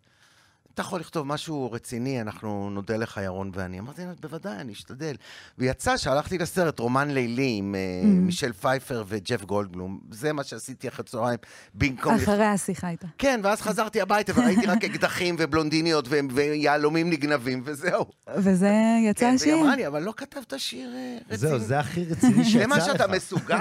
אתה 0.74 0.82
יכול 0.82 1.00
לכתוב 1.00 1.26
משהו 1.26 1.72
רציני, 1.72 2.20
אנחנו 2.20 2.70
נודה 2.70 2.96
לך, 2.96 3.20
ירון 3.24 3.50
ואני. 3.54 3.78
אמרתי 3.78 4.04
לה, 4.04 4.12
בוודאי, 4.20 4.56
אני 4.56 4.72
אשתדל. 4.72 5.14
ויצא 5.58 5.96
שהלכתי 5.96 6.38
לסרט 6.38 6.78
רומן 6.78 7.10
לילי 7.10 7.54
עם 7.58 7.74
אה, 7.74 8.06
מישל 8.06 8.52
פייפר 8.52 9.04
וג'ף 9.06 9.44
גולדבלום. 9.44 10.00
זה 10.10 10.32
מה 10.32 10.44
שעשיתי 10.44 10.88
אחרי 10.88 11.04
צהריים, 11.04 11.38
במקום... 11.74 12.14
אחרי 12.14 12.44
השיחה 12.44 12.88
איתה. 12.88 13.06
כן, 13.18 13.40
ואז 13.42 13.60
חזרתי 13.60 14.00
הביתה 14.00 14.32
וראיתי 14.36 14.66
רק 14.66 14.84
אקדחים 14.84 15.36
ובלונדיניות 15.38 16.04
ו- 16.08 16.18
ויהלומים 16.30 17.10
נגנבים, 17.10 17.62
וזהו. 17.64 18.04
וזה 18.36 18.72
יצא 19.04 19.20
כן, 19.20 19.34
השיר. 19.34 19.48
והיא 19.52 19.62
אמרה 19.62 19.76
לי, 19.76 19.86
אבל 19.86 20.02
לא 20.02 20.12
כתבת 20.16 20.52
שיר 20.56 20.94
אה, 20.94 21.18
רציני. 21.30 21.36
זהו, 21.38 21.58
זה 21.58 21.78
הכי 21.78 22.04
רציני 22.04 22.44
שיצא 22.44 22.58
לך. 22.58 22.62
זה 22.62 22.66
מה 22.66 22.80
שאתה 22.80 23.06
מסוגל 23.06 23.58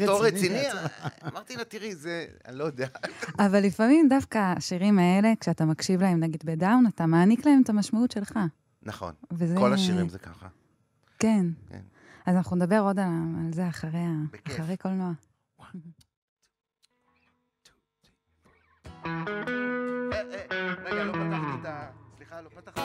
בתור 0.00 0.26
רציני. 0.26 0.62
אמרתי 1.26 1.56
לה, 1.56 1.64
תראי, 1.64 1.94
זה, 1.94 2.24
אני 2.48 2.58
לא 2.58 2.64
יודע. 2.64 2.86
אבל 3.38 3.60
לפעמים 3.60 4.08
דווקא 4.08 4.38
השירים 4.38 4.98
האלה, 4.98 5.32
כשאתה 5.40 5.64
מקשיב 5.64 6.02
להם, 6.02 6.20
נגיד 6.20 6.44
בדאון, 6.52 6.86
אתה 6.86 7.06
מעניק 7.06 7.46
להם 7.46 7.62
את 7.62 7.68
המשמעות 7.68 8.10
שלך. 8.10 8.38
נכון. 8.82 9.14
וזה... 9.30 9.56
כל 9.56 9.72
השירים 9.72 10.08
זה 10.08 10.18
ככה. 10.18 10.48
כן. 11.18 11.46
כן. 11.68 11.80
אז 12.26 12.36
אנחנו 12.36 12.56
נדבר 12.56 12.78
עוד 12.80 12.98
על, 12.98 13.08
על 13.46 13.52
זה 13.52 13.68
אחרי, 13.68 13.98
ה... 13.98 14.12
אחרי 14.46 14.76
קולנוע. 14.76 15.12
אה, 15.60 15.66
אה, 19.06 20.22
אה, 20.52 20.74
רגע, 20.84 21.04
לא 22.42 22.48
פתחתי 22.48 22.80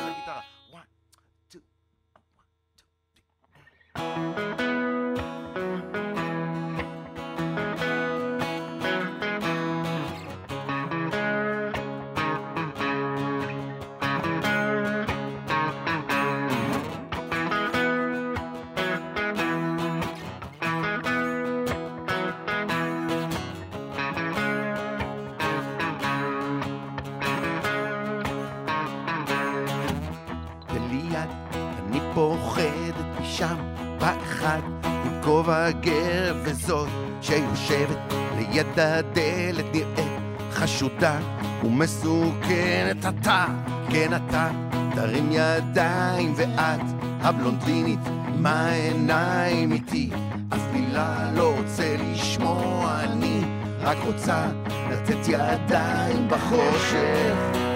עם 35.38 35.44
כובע 35.44 35.72
גר 35.72 36.36
וזאת 36.44 36.88
שיושבת 37.22 38.14
ליד 38.38 38.80
הדלת 38.80 39.66
נראית 39.74 40.12
חשודה 40.52 41.20
ומסוכנת. 41.64 43.06
אתה, 43.06 43.46
כן 43.90 44.12
אתה 44.14 44.50
תרים 44.96 45.30
ידיים 45.32 46.34
ואת 46.36 46.82
הבלונדינית 47.22 48.00
עם 48.28 48.46
העיניים 48.46 49.72
איתי? 49.72 50.10
אף 50.54 50.62
מילה 50.74 51.32
לא 51.36 51.54
רוצה 51.58 51.96
לשמוע 52.00 53.00
אני 53.04 53.42
רק 53.82 53.98
רוצה 54.06 54.48
לתת 54.92 55.28
ידיים 55.28 56.28
בחושך 56.30 57.67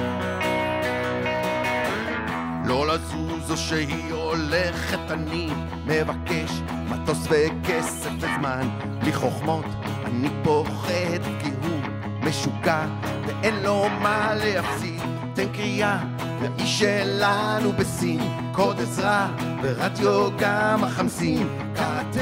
לא 2.65 2.87
לזוז 2.87 3.51
או 3.51 3.57
שהיא 3.57 4.13
הולכת, 4.13 5.11
אני 5.11 5.49
מבקש 5.85 6.61
מטוס 6.89 7.27
וכסף 7.29 8.09
וזמן, 8.17 8.69
בלי 8.99 9.13
חוכמות, 9.13 9.65
אני 10.05 10.29
פוחד 10.43 11.23
כי 11.43 11.49
הוא 11.61 11.79
משוגע 12.21 12.85
ואין 13.25 13.63
לו 13.63 13.85
מה 14.01 14.33
להפסיד. 14.35 15.01
תן 15.33 15.47
קריאה 15.53 15.97
לאיש 16.41 16.79
שלנו 16.79 17.71
בסין, 17.71 18.19
קוד 18.51 18.81
עזרה 18.81 19.27
ברדיו 19.61 20.29
גם 20.37 20.83
החמסין, 20.83 21.47
קראטה, 21.75 22.19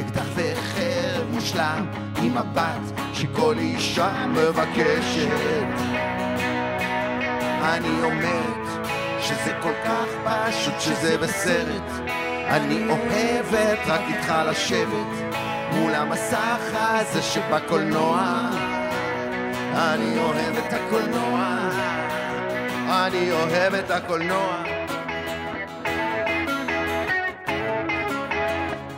אקדח 0.00 0.26
וחרב 0.34 1.26
מושלם, 1.30 1.86
עם 2.22 2.34
מבט 2.34 3.00
שכל 3.14 3.54
אישה 3.58 4.26
מבקשת. 4.26 5.28
אני 7.62 8.02
אומרת 8.02 8.67
שזה 9.28 9.52
כל 9.62 9.72
כך 9.84 10.06
פשוט 10.24 10.80
שזה 10.80 11.18
בסרט. 11.18 11.90
אני 12.48 12.90
אוהבת 12.90 13.78
רק 13.86 14.00
איתך 14.08 14.32
לשבת 14.50 15.36
מול 15.72 15.94
המסך 15.94 16.60
הזה 16.72 17.22
שבקולנוע. 17.22 18.50
אני 19.74 20.18
אוהב 20.18 20.56
את 20.56 20.72
הקולנוע, 20.72 21.70
אני 22.88 23.32
אוהב 23.32 23.74
את 23.74 23.90
הקולנוע. 23.90 24.62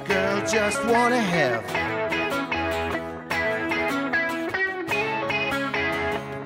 Girl 0.08 0.40
just 0.54 0.80
wanna 0.92 1.22
have 1.36 1.64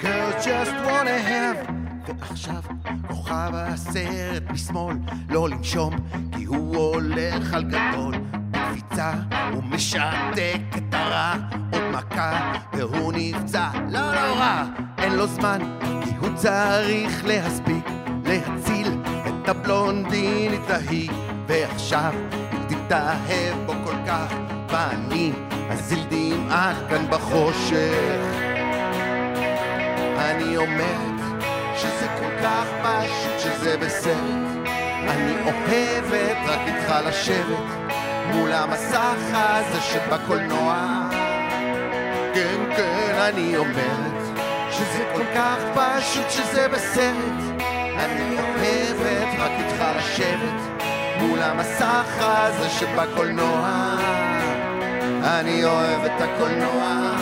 Girl 0.05 0.31
just 0.49 0.75
wanna 0.89 1.19
have 1.33 1.84
ועכשיו 2.07 2.63
כוכב 3.09 3.51
הסרט 3.53 4.43
משמאל 4.51 4.97
לא 5.29 5.49
לנשום 5.49 5.95
כי 6.33 6.45
הוא 6.45 6.77
הולך 6.77 7.55
על 7.55 7.65
גדול. 7.65 8.15
בקפיצה 8.51 9.13
הוא 9.53 9.63
משתק 9.63 10.61
את 10.77 10.95
הרע 10.95 11.35
עוד 11.73 11.83
מכה 11.93 12.53
והוא 12.73 13.13
נפצע. 13.17 13.69
לא 13.91 14.01
נורא 14.01 14.65
אין 14.99 15.13
לו 15.13 15.27
זמן 15.27 15.59
כי 16.05 16.11
הוא 16.21 16.29
צריך 16.35 17.25
להספיק 17.25 17.85
להציל 18.25 18.89
את 19.27 19.49
הבלונדינית 19.49 20.71
ההיא 20.71 21.11
ועכשיו 21.47 22.13
היא 22.53 22.61
תתאהב 22.69 23.67
בו 23.67 23.73
כל 23.85 23.97
כך 24.07 24.35
ואני 24.69 25.33
אזיל 25.71 26.05
דמעה 26.11 26.75
כאן 26.89 27.11
בחושך. 27.11 28.21
אני 30.19 30.57
אומרת 30.57 31.14
שזה 31.77 32.07
כל 32.19 32.31
כך 32.43 32.67
פשוט 32.83 33.39
שזה 33.39 33.77
בסרט 33.79 34.55
אני 35.09 35.33
אוהבת 35.45 36.37
רק 36.47 36.61
איתך 36.67 36.95
לשבת 37.07 37.95
מול 38.33 38.53
המסך 38.53 39.17
הזה 39.33 39.81
שבקולנוע. 39.81 41.09
כן, 42.35 42.77
כן, 42.77 43.15
אני 43.19 43.57
אומרת 43.57 44.39
שזה 44.71 45.05
כל 45.13 45.25
כך 45.35 45.57
פשוט 45.75 46.31
שזה 46.31 46.69
בסרט 46.69 47.65
אני 47.99 48.37
אוהבת 48.39 49.39
רק 49.39 49.51
איתך 49.59 49.85
לשבת 49.97 50.85
מול 51.21 51.43
המסך 51.43 52.07
הזה 52.19 52.69
שבקולנוע. 52.69 53.71
אני 55.25 55.65
אוהב 55.65 56.05
את 56.05 56.21
הקולנוע. 56.21 57.15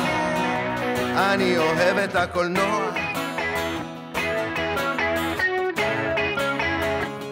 אני 1.17 1.59
אוהב 1.59 1.99
את 1.99 2.17
הקולנוע 2.17 3.12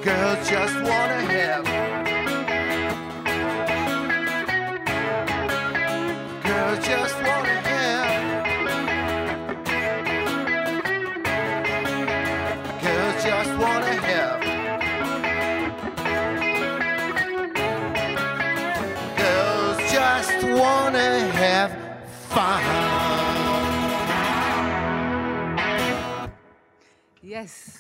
Girls 0.02 0.48
just 0.48 0.74
wanna 0.76 1.20
have. 1.34 1.64
Girls 6.42 6.86
just 6.86 7.16
wanna 7.16 7.56
have. 7.68 8.12
Girls 12.82 13.24
just 13.24 13.50
wanna 13.58 13.94
have. 14.08 14.40
Girls 19.18 19.78
just 19.92 20.42
wanna 20.44 21.10
have 21.42 21.72
fun. 22.30 22.62
יס. 27.22 27.79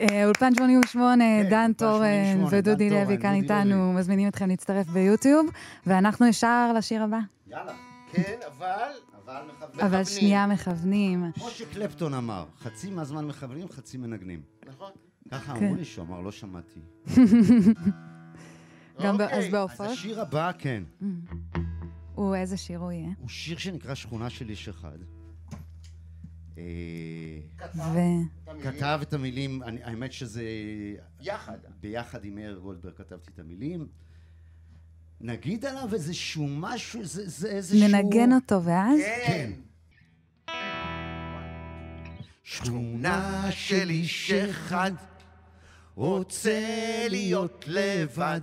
אה, 0.00 0.24
אולפן 0.24 0.54
88, 0.54 1.24
דן 1.50 1.72
טורן 1.72 2.24
88, 2.32 2.58
ודודי 2.58 2.90
דן 2.90 2.96
לוי 2.96 3.18
כאן 3.18 3.34
איתנו, 3.34 3.92
מזמינים 3.92 4.28
אתכם 4.28 4.48
להצטרף 4.48 4.86
ביוטיוב, 4.86 5.46
ואנחנו 5.86 6.26
ישר 6.26 6.72
לשיר 6.76 7.02
הבא. 7.02 7.18
יאללה. 7.46 7.72
כן, 8.12 8.38
אבל... 8.46 8.90
אבל 9.24 9.42
מכוונים. 9.48 9.86
אבל. 9.86 10.04
שנייה 10.04 10.46
מכוונים. 10.46 11.24
כמו 11.34 11.50
שקלפטון 11.50 12.14
אמר, 12.14 12.44
חצי 12.58 12.90
מהזמן 12.90 13.26
מכוונים, 13.26 13.68
חצי 13.68 13.98
מנגנים. 13.98 14.42
נכון. 14.68 14.90
ככה 15.30 15.54
כן. 15.54 15.64
אמרו 15.64 15.76
לי 15.76 15.84
שהוא 15.84 16.06
אמר, 16.06 16.20
לא 16.20 16.32
שמעתי. 16.32 16.80
גם 19.02 19.14
אוקיי. 19.14 19.38
אז 19.38 19.44
אז 19.44 19.50
בהופעות? 19.50 19.90
השיר 19.90 20.20
הבא, 20.20 20.50
כן, 20.58 20.82
הוא, 22.14 22.34
איזה 22.34 22.56
שיר 22.56 22.78
הוא 22.78 22.92
יהיה? 22.92 23.08
הוא 23.18 23.28
שיר 23.28 23.58
שנקרא 23.58 23.94
שכונה 23.94 24.30
של 24.30 24.48
איש 24.48 24.68
אחד. 24.68 24.98
אה, 26.58 26.62
ו... 27.74 27.98
כתב 28.62 28.98
את 29.02 29.12
המילים, 29.12 29.62
אני- 29.62 29.82
האמת 29.82 30.12
שזה... 30.12 30.42
יחד. 31.20 31.58
ביחד 31.80 32.24
עם 32.24 32.34
מאיר 32.34 32.58
גולדברג 32.62 32.94
כתבתי 32.94 33.30
את 33.34 33.38
המילים. 33.38 33.86
נגיד 35.20 35.64
עליו 35.64 35.94
איזשהו 35.94 36.46
משהו, 36.50 37.04
זה 37.04 37.28
זה 37.28 37.48
איזשהו... 37.48 37.88
ננגן 37.88 38.32
אותו, 38.32 38.62
ואז? 38.64 39.00
כן. 39.26 39.50
שכונה 42.44 43.46
של 43.50 43.90
איש 43.90 44.30
אחד 44.32 44.92
רוצה 45.94 46.60
להיות 47.10 47.64
לבד 47.66 48.40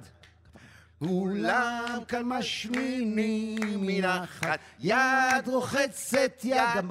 כולם 0.99 1.99
כאן 2.07 2.21
משמינים 2.25 3.57
מנחת 3.81 4.59
יד 4.79 5.47
רוחצת 5.47 6.41
יד 6.43 6.57
גם 6.75 6.89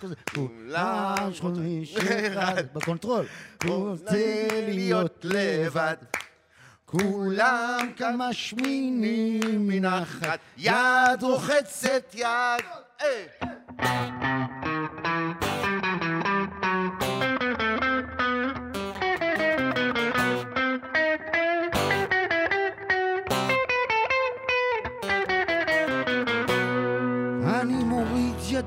כזה, 0.00 0.14
כולם 0.34 1.30
איש 1.64 1.96
אחד 1.96 2.62
בקונטרול. 2.72 3.26
רוצה 3.64 4.48
להיות 4.68 5.24
לבד. 5.24 5.96
כולם 6.84 7.90
כאן 7.96 8.16
משמינים 8.18 9.68
מנחת 9.68 10.38
יד 10.56 11.22
רוחצת 11.22 12.14
יד 12.14 12.64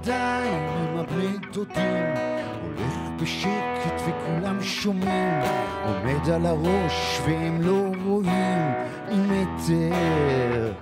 ידיים 0.01 0.63
עם 0.69 0.97
הבני 0.97 1.37
דודים, 1.53 2.13
הולך 2.63 3.21
בשקט 3.21 4.01
וכולם 4.07 4.61
שומעים, 4.61 5.41
עומד 5.85 6.29
על 6.29 6.45
הראש 6.45 7.21
והם 7.25 7.61
לא 7.61 7.91
רואים. 8.05 8.71
מטר. 9.11 10.73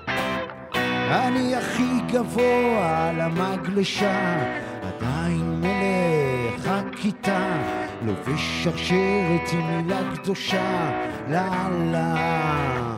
אני 1.10 1.55
הכי 1.55 1.99
גבוה 2.12 3.10
על 3.10 3.21
המגלשה, 3.21 4.38
עדיין 4.82 5.62
מלך 5.62 6.67
הכיתה, 6.67 7.62
לובש 8.05 8.63
שרשרת 8.63 9.53
עם 9.53 9.84
מילה 9.84 9.99
קדושה, 10.15 10.91
לה 11.29 11.69
לה. 11.91 12.95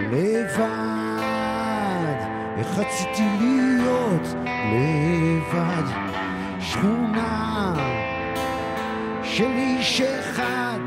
לבד, 0.00 0.64
איך 2.58 2.78
רציתי 2.78 3.28
להיות 3.40 4.43
לבד, 4.72 5.82
שכונה 6.60 7.74
של 9.22 9.50
איש 9.56 10.00
אחד, 10.00 10.78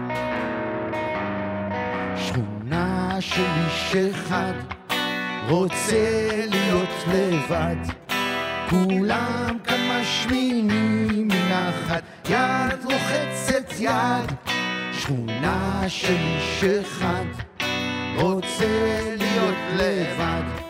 שכונה 2.15 3.17
של 3.19 3.45
איש 3.65 3.95
אחד, 3.95 4.53
רוצה 5.49 6.29
להיות 6.49 6.89
לבד, 7.07 7.93
כולם 8.69 9.57
כאן 9.63 9.79
משמינים 10.01 11.27
מנחת, 11.27 12.03
יד 12.29 12.83
רוחצת 12.83 13.73
יד, 13.79 14.31
שכונה 14.93 15.83
של 15.87 16.17
איש 16.17 16.63
אחד. 16.63 17.25
רוצה 18.17 18.99
להיות 19.17 19.55
לבד 19.73 20.66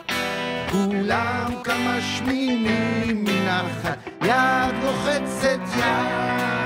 כולם 0.71 1.53
כאן 1.63 1.97
משמינים 1.97 3.23
מנחת 3.23 3.97
יד 4.23 4.83
רוחצת 4.83 5.59
יד 5.77 6.56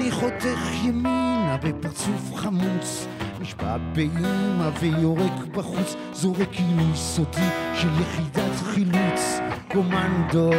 אני 0.00 0.10
חותך 0.10 0.84
ימינה 0.84 1.56
בפרצוף 1.62 2.34
חמוץ. 2.34 3.06
נשבע 3.40 3.76
באימא 3.92 4.70
ויורק 4.80 5.46
בחוץ. 5.52 5.96
זורק 6.12 6.52
עינוי 6.52 6.96
סודי 6.96 7.48
של 7.74 7.88
יחידת 8.00 8.56
חילוץ. 8.64 9.40
קומנדו. 9.72 10.50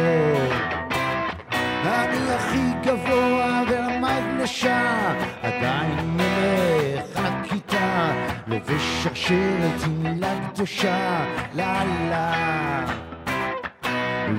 אני 1.84 2.30
הכי 2.30 2.90
גבוה 2.90 3.62
ועל 3.70 4.00
לבד 4.00 4.42
לשעה, 4.42 5.14
עדיין 5.42 6.16
מלך 6.16 7.16
הכיתה, 7.16 8.12
לובש 8.46 9.02
שרשרת 9.02 9.82
עם 9.86 10.02
מילה 10.02 10.48
קדושה, 10.54 11.24
לילה. 11.54 12.86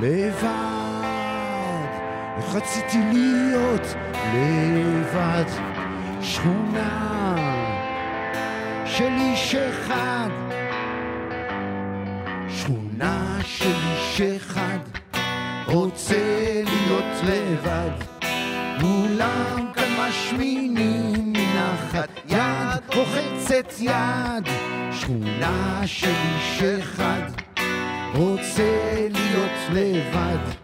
לבד, 0.01 0.43
איך 0.43 0.82
רציתי 2.53 2.97
להיות 3.13 3.95
לבד, 4.33 5.45
שכונה 6.21 7.35
של 8.85 9.09
איש 9.19 9.55
אחד, 9.55 10.29
שכונה 12.49 13.37
של 13.43 13.73
איש 13.73 14.21
אחד, 14.21 14.77
רוצה 15.67 16.61
להיות 16.65 17.23
לבד, 17.23 17.91
כולם 18.81 19.71
כאן 19.73 19.89
משמינים 19.99 21.33
מנחת 21.33 22.09
יד, 22.29 22.95
רוחצת 22.95 23.73
יד, 23.79 24.49
שכונה 24.91 25.81
של 25.85 26.13
איש 26.35 26.63
אחד. 26.63 27.43
רוצה 28.15 29.07
להיות 29.09 29.51
לבד, 29.71 30.62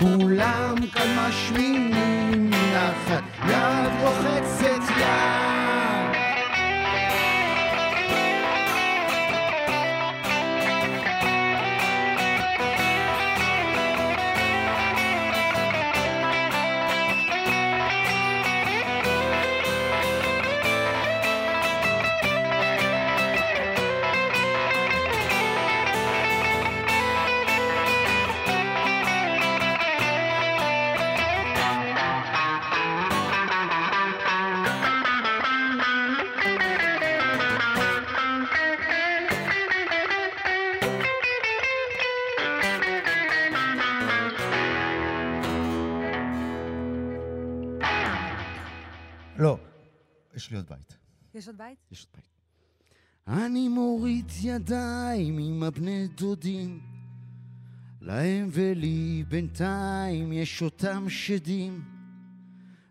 כולם 0.00 0.74
כאן 0.92 1.16
משמינים 1.18 2.50
נחת, 2.50 3.22
יד 3.48 3.92
רוחצת 4.02 4.90
יד. 5.00 5.53
לא, 49.38 49.58
יש 50.34 50.50
לי 50.50 50.56
עוד 50.56 50.66
בית. 50.68 50.96
יש 51.34 51.48
עוד 51.48 51.58
בית? 51.58 51.78
יש 51.92 52.06
עוד 52.06 52.14
בית. 52.14 52.24
אני 53.28 53.68
מוריד 53.68 54.32
ידיים 54.42 55.38
עם 55.38 55.62
הבני 55.62 56.08
דודים, 56.08 56.80
להם 58.00 58.48
ולי 58.52 59.24
בינתיים 59.28 60.32
יש 60.32 60.62
אותם 60.62 61.08
שדים, 61.08 61.82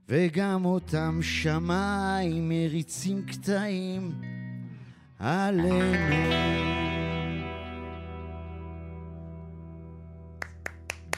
וגם 0.10 0.66
אותם 0.66 1.20
שמיים 1.22 2.50
מריצים 2.50 3.26
קטעים 3.26 4.22
עלינו. 5.20 6.34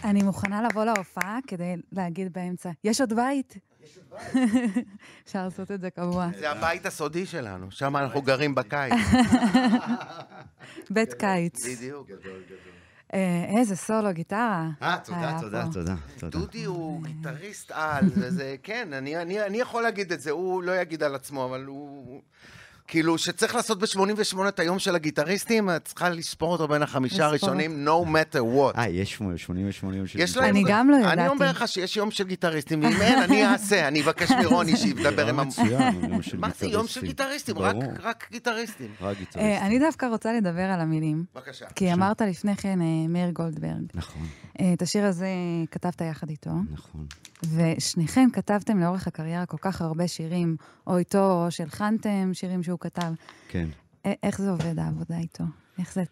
אני 0.03 0.23
מוכנה 0.23 0.61
לבוא 0.61 0.85
להופעה 0.85 1.39
כדי 1.47 1.75
להגיד 1.91 2.33
באמצע, 2.33 2.71
יש 2.83 3.01
עוד 3.01 3.13
בית? 3.13 3.57
אפשר 5.25 5.43
לעשות 5.43 5.71
את 5.71 5.81
זה 5.81 5.89
קבוע. 5.89 6.27
זה 6.39 6.51
הבית 6.51 6.85
הסודי 6.85 7.25
שלנו, 7.25 7.71
שם 7.71 7.97
אנחנו 7.97 8.21
גרים 8.21 8.55
בקיץ. 8.55 8.93
בית 10.89 11.13
קיץ. 11.13 11.65
בדיוק. 11.65 12.07
אה, 13.13 13.45
איזה 13.57 13.75
סולו, 13.75 14.13
גיטרה. 14.13 14.69
אה, 14.81 14.97
תודה, 15.03 15.37
תודה. 15.41 15.65
תודה. 15.71 16.39
דודי 16.39 16.63
הוא 16.63 17.03
גיטריסט 17.03 17.71
על, 17.71 18.05
וזה, 18.15 18.55
כן, 18.63 18.93
אני, 18.93 19.17
אני, 19.17 19.41
אני 19.41 19.57
יכול 19.57 19.83
להגיד 19.83 20.11
את 20.11 20.21
זה, 20.21 20.31
הוא 20.31 20.63
לא 20.63 20.81
יגיד 20.81 21.03
על 21.03 21.15
עצמו, 21.15 21.45
אבל 21.45 21.65
הוא... 21.65 22.21
כאילו, 22.87 23.17
שצריך 23.17 23.55
לעשות 23.55 23.79
ב-88 23.79 24.07
את 24.47 24.59
היום 24.59 24.79
של 24.79 24.95
הגיטריסטים, 24.95 25.69
את 25.69 25.85
צריכה 25.85 26.09
לספור 26.09 26.51
אותו 26.51 26.67
בין 26.67 26.81
החמישה 26.83 27.15
לספור. 27.15 27.29
הראשונים, 27.49 27.87
no 27.87 28.07
matter 28.07 28.39
what. 28.39 28.77
אה, 28.77 28.89
יש 28.89 29.13
88 29.13 29.97
יום 29.97 30.07
של. 30.07 30.19
להם... 30.41 30.49
אני 30.49 30.63
גם 30.67 30.89
לא 30.89 30.95
אני 30.97 31.13
ידעתי. 31.13 31.27
אומר 31.29 31.49
לך 31.49 31.67
שיש 31.67 31.97
יום 31.97 32.11
של 32.11 32.23
גיטריסטים, 32.23 32.83
ואם 32.83 33.01
אין, 33.01 33.21
אני 33.21 33.45
אעשה, 33.45 33.87
אני 33.87 34.01
אבקש 34.01 34.31
מרוני 34.31 34.77
שידבר 34.77 35.27
עם... 35.27 35.39
המ- 35.39 35.47
מצוין, 35.47 36.03
יום 36.09 36.21
של 36.21 36.37
מה 36.37 36.49
זה 36.59 36.65
יום 36.67 36.87
של 36.87 37.01
גיטריסטים? 37.01 37.55
רק- 37.59 38.27
גיטריסטים. 38.31 38.87
רק 39.01 39.15
אה, 39.15 39.19
גיטריסטים. 39.19 39.61
אני 39.65 39.79
דווקא 39.79 40.05
רוצה 40.05 40.33
לדבר 40.33 40.61
על 40.61 40.79
המילים, 40.81 41.25
בבקשה. 41.35 41.65
כי 41.75 41.93
אמרת 41.93 42.21
לפני 42.21 42.55
כן 42.55 42.81
אה, 42.81 42.85
מאיר 43.09 43.29
גולדברג. 43.29 43.83
נכון, 43.93 44.21
אה, 44.61 44.73
את 44.73 44.81
השיר 44.81 45.05
הזה 45.05 45.27
כתבת 45.71 46.01
יחד 46.01 46.29
איתו, 46.29 46.51
נכון. 46.71 47.05
ושניכם 47.55 48.27
כתבתם 48.33 48.79
לאורך 48.79 49.07
הקריירה 49.07 49.45
כל 49.45 49.57
כך 49.61 49.81
הרבה 49.81 50.07
שירים, 50.07 50.55
או 50.87 50.97
איתו, 50.97 51.43
או 51.45 51.51
שהלחנתם 51.51 52.29
שירים 52.33 52.63
שהוא 52.63 52.74
כתב. 52.79 53.13
כן. 53.47 53.69
איך 54.23 54.41
זה 54.41 54.49
עובד 54.49 54.79
העבודה 54.79 55.17
איתו? 55.17 55.43
איך 55.79 55.93
זה... 55.93 56.03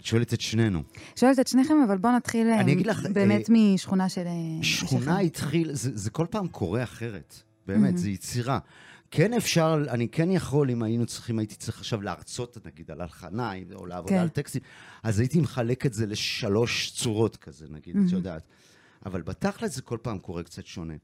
את 0.00 0.04
שואלת 0.04 0.34
את 0.34 0.40
שנינו. 0.40 0.82
שואלת 1.16 1.38
את 1.38 1.48
שניכם, 1.48 1.74
אבל 1.86 1.98
בואו 1.98 2.16
נתחיל 2.16 2.46
אה, 2.46 2.60
אני 2.60 2.72
אגיד 2.72 2.86
לך, 2.86 3.06
באמת 3.12 3.46
משכונה 3.48 4.08
של... 4.08 4.26
אה, 4.26 4.62
שכונה 4.62 5.04
שלכם. 5.04 5.26
התחיל, 5.26 5.72
זה, 5.72 5.90
זה 5.94 6.10
כל 6.10 6.26
פעם 6.30 6.48
קורה 6.48 6.82
אחרת. 6.82 7.42
באמת, 7.66 7.98
זה 7.98 8.10
יצירה. 8.10 8.58
כן 9.10 9.32
אפשר, 9.32 9.84
אני 9.88 10.08
כן 10.08 10.30
יכול, 10.30 10.70
אם 10.70 10.82
היינו 10.82 11.06
צריכים, 11.06 11.38
הייתי 11.38 11.54
צריך 11.54 11.78
עכשיו 11.78 12.02
להרצות, 12.02 12.66
נגיד, 12.66 12.90
על 12.90 13.00
הלחנה, 13.00 13.52
או 13.74 13.86
לעבודה 13.86 14.14
כן. 14.14 14.20
על 14.20 14.28
טקסטים, 14.28 14.62
אז 15.02 15.20
הייתי 15.20 15.40
מחלק 15.40 15.86
את 15.86 15.92
זה 15.92 16.06
לשלוש 16.06 16.90
צורות 16.90 17.36
כזה, 17.36 17.66
נגיד, 17.70 17.96
את 18.06 18.12
יודעת. 18.12 18.42
אבל 19.06 19.22
בתכל'ס 19.22 19.74
זה 19.74 19.82
כל 19.82 19.98
פעם 20.02 20.18
קורה 20.18 20.42
קצת 20.42 20.66
שונה. 20.66 20.94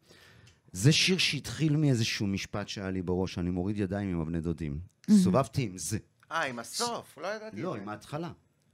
זה 0.75 0.93
שיר 0.93 1.19
שהתחיל 1.19 1.77
מאיזשהו 1.77 2.27
משפט 2.27 2.69
שהיה 2.69 2.91
לי 2.91 3.03
בראש, 3.03 3.39
אני 3.39 3.51
מוריד 3.51 3.79
ידיים 3.79 4.09
עם 4.09 4.21
הבני 4.21 4.41
דודים. 4.41 4.79
הסתובבתי 5.09 5.63
עם 5.63 5.79
זה. 5.79 5.99
אה, 6.33 6.47
עם 6.47 6.59
הסוף, 6.59 7.19
לא 7.23 7.27
ידעתי. 7.27 7.63
לא. 7.63 7.77
עם 7.77 7.89
ההתחלה. 7.89 8.31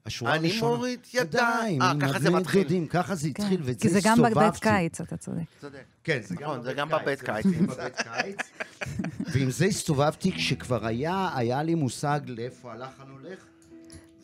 השורה 0.07 0.35
אני 0.35 0.49
הראשונה. 0.49 0.77
מוריד 0.77 1.01
ידיים. 1.15 1.83
אה, 1.83 1.91
עם 1.91 2.01
ככה 2.01 2.19
זה 2.19 2.29
הבני 2.29 2.41
מתחיל. 2.41 2.63
דודים, 2.63 2.87
ככה 2.87 3.15
זה 3.15 3.29
כן. 3.35 3.43
התחיל, 3.43 3.61
ואת 3.65 3.81
כי 3.81 3.89
זה 3.89 4.01
גם 4.05 4.19
בבית 4.19 4.37
הסתובבתי. 4.37 4.61
קיץ, 4.61 5.01
אתה 5.01 5.17
צודק. 5.17 5.43
צודק. 5.61 5.85
כן, 6.05 6.21
זה 6.23 6.35
נכון, 6.35 6.57
גם 6.57 6.63
זה 6.63 6.71
בבית 6.71 6.79
גם 6.79 6.89
בבית 6.89 7.21
קיץ. 7.21 7.47
זה 7.47 7.67
בבית 7.67 7.97
קיץ. 7.97 8.39
ועם 9.33 9.51
זה 9.51 9.65
הסתובבתי 9.65 10.33
כשכבר 10.33 10.87
היה, 10.87 11.31
היה 11.35 11.63
לי 11.63 11.75
מושג 11.75 12.21
לאיפה 12.27 12.73
הלחן 12.73 13.11
הולך. 13.11 13.47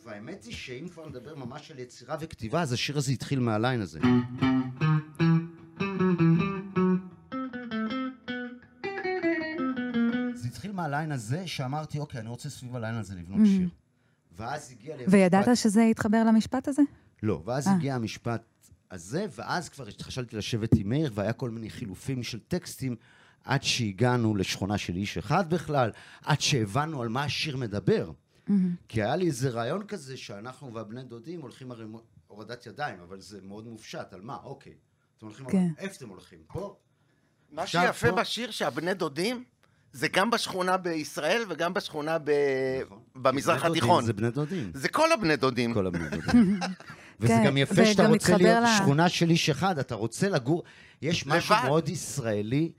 והאמת 0.05 0.43
היא 0.43 0.55
שאם 0.55 0.87
כבר 0.93 1.09
נדבר 1.09 1.35
ממש 1.35 1.71
על 1.71 1.79
יצירה 1.79 2.17
וכתיבה, 2.19 2.61
אז 2.61 2.73
השיר 2.73 2.97
הזה 2.97 3.11
התחיל 3.11 3.39
מהליין 3.39 3.81
הזה. 3.81 3.99
מהליין 10.87 11.11
הזה, 11.11 11.47
שאמרתי, 11.47 11.99
אוקיי, 11.99 12.19
אני 12.19 12.29
רוצה 12.29 12.49
סביב 12.49 12.75
הליין 12.75 12.95
הזה 12.95 13.15
לבנות 13.15 13.47
שיר. 13.47 13.69
ואז 14.37 14.71
הגיע 14.71 14.95
לי... 14.97 15.03
וידעת 15.07 15.47
המשפט- 15.47 15.55
שזה 15.63 15.81
יתחבר 15.81 16.23
למשפט 16.23 16.67
הזה? 16.67 16.81
לא, 17.23 17.41
ואז 17.45 17.67
אה. 17.67 17.73
הגיע 17.75 17.95
המשפט 17.95 18.41
הזה, 18.91 19.25
ואז 19.35 19.69
כבר 19.69 19.85
חשבתי 20.01 20.35
לשבת 20.37 20.69
עם 20.75 20.89
מאיר, 20.89 21.11
והיה 21.13 21.33
כל 21.33 21.49
מיני 21.49 21.69
חילופים 21.69 22.23
של 22.23 22.39
טקסטים, 22.39 22.95
עד 23.43 23.63
שהגענו 23.63 24.35
לשכונה 24.35 24.77
של 24.77 24.95
איש 24.95 25.17
אחד 25.17 25.49
בכלל, 25.49 25.91
עד 26.21 26.41
שהבנו 26.41 27.01
על 27.01 27.09
מה 27.09 27.23
השיר 27.23 27.57
מדבר. 27.57 28.11
כי 28.87 29.03
היה 29.03 29.15
לי 29.15 29.25
איזה 29.27 29.49
רעיון 29.49 29.87
כזה, 29.87 30.17
שאנחנו 30.17 30.73
והבני 30.73 31.03
דודים 31.03 31.41
הולכים 31.41 31.71
הרי 31.71 31.85
הורדת 32.27 32.65
ידיים, 32.65 32.99
אבל 32.99 33.21
זה 33.21 33.39
מאוד 33.41 33.67
מופשט, 33.67 34.13
על 34.13 34.21
מה? 34.21 34.37
אוקיי. 34.43 34.73
אתם 35.17 35.25
הולכים, 35.25 35.45
כן. 35.49 35.67
איפה 35.77 35.95
אתם 35.97 36.09
הולכים? 36.09 36.39
פה? 36.47 36.75
מה 37.51 37.67
שיפה 37.67 38.09
פה- 38.09 38.15
בשיר 38.21 38.51
שהבני 38.51 38.93
דודים, 38.93 39.43
זה 39.97 40.07
גם 40.07 40.29
בשכונה 40.31 40.77
בישראל 40.77 41.43
וגם 41.49 41.73
בשכונה 41.73 42.17
ב... 42.17 42.31
נכון. 42.85 42.99
במזרח 43.15 43.61
בני 43.61 43.67
דודים 43.67 43.83
התיכון. 43.83 44.05
זה 44.05 44.13
בני 44.13 44.31
דודים. 44.31 44.71
זה 44.73 44.89
כל 44.89 45.11
הבני 45.11 45.35
דודים. 45.35 45.73
כל 45.73 45.87
הבני 45.87 46.09
דודים. 46.09 46.59
וזה 47.19 47.33
כן, 47.33 47.43
גם 47.45 47.57
יפה 47.57 47.85
שאתה 47.85 48.07
רוצה 48.07 48.15
מתחבר 48.15 48.37
להיות 48.37 48.63
ל- 48.63 48.77
שכונה 48.77 49.09
של 49.09 49.29
איש 49.29 49.49
אחד, 49.49 49.79
אתה 49.79 49.95
רוצה 49.95 50.29
לגור... 50.29 50.63
יש 51.01 51.25
משהו 51.27 51.55
לבד. 51.55 51.65
מאוד 51.65 51.89
ישראלי 51.89 52.71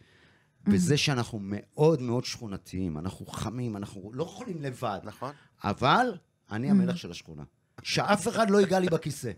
בזה 0.64 0.96
שאנחנו 0.96 1.38
מאוד 1.42 2.02
מאוד 2.02 2.24
שכונתיים, 2.24 2.98
אנחנו 2.98 3.26
חמים, 3.26 3.76
אנחנו 3.76 4.10
לא 4.14 4.22
יכולים 4.22 4.62
לבד. 4.62 4.98
נכון. 5.04 5.32
אבל 5.64 6.14
אני 6.50 6.70
המלך 6.70 6.98
של 6.98 7.10
השכונה. 7.10 7.42
שאף 7.82 8.28
אחד 8.28 8.50
לא 8.50 8.58
ייגע 8.60 8.78
לי 8.78 8.86
בכיסא. 8.86 9.30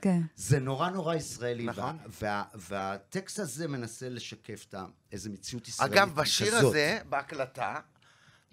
כן. 0.00 0.20
זה 0.36 0.60
נורא 0.60 0.90
נורא 0.90 1.14
ישראלי. 1.14 1.64
נכון. 1.64 1.98
וה, 2.06 2.42
וה, 2.54 2.94
והטקסט 2.94 3.38
הזה 3.38 3.68
מנסה 3.68 4.08
לשקף 4.08 4.64
את 4.68 4.74
איזה 5.12 5.30
מציאות 5.30 5.68
ישראלית 5.68 5.96
אגב, 5.96 6.14
בשיר 6.14 6.46
כזאת. 6.46 6.64
הזה, 6.64 6.98
בהקלטה, 7.08 7.80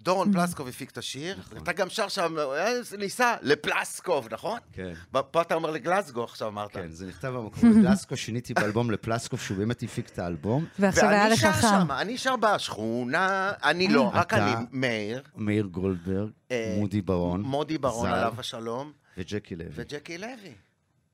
דורון 0.02 0.32
פלסקוב 0.32 0.68
הפיק 0.68 0.90
את 0.90 0.98
השיר, 0.98 1.40
אתה 1.62 1.72
גם 1.72 1.88
שר 1.88 2.08
שם, 2.08 2.34
אה, 2.38 2.72
ניסה 2.98 3.34
לפלסקוב, 3.42 4.28
נכון? 4.30 4.58
כן. 4.72 4.92
פה 5.30 5.42
אתה 5.42 5.54
אומר 5.54 5.70
לגלזגו, 5.70 6.24
עכשיו 6.24 6.48
אמרת. 6.48 6.72
כן, 6.72 6.90
זה 6.90 7.06
נכתב 7.06 7.28
במקום 7.28 7.70
לגלסקו, 7.78 8.16
שיניתי 8.16 8.54
באלבום 8.54 8.90
לפלסקוב, 8.90 9.40
שהוא 9.40 9.56
באמת 9.58 9.82
הפיק 9.82 10.08
את 10.08 10.18
האלבום. 10.18 10.66
ועכשיו 10.78 11.08
היה 11.08 11.22
ואני 11.22 11.32
לך 11.32 11.40
שר 11.40 11.52
חם. 11.52 11.60
שם, 11.60 11.90
אני 11.90 12.18
שר 12.18 12.36
בשכונה, 12.36 13.52
אני 13.62 13.88
לא, 13.88 14.10
רק 14.14 14.32
אני, 14.32 14.52
מאיר, 14.70 15.22
מאיר 15.36 15.66
גולדברג, 15.66 16.30
אה, 16.50 16.76
מודי 16.78 17.00
ברון, 17.00 17.42
מודי 17.42 17.78
ברון, 17.78 18.08
ז"ל, 18.08 18.14
עליו 18.14 18.34
השלום, 18.38 18.92
וג'קי 19.18 19.56
לוי. 19.56 19.68
וג'קי 19.74 20.18
לוי. 20.18 20.54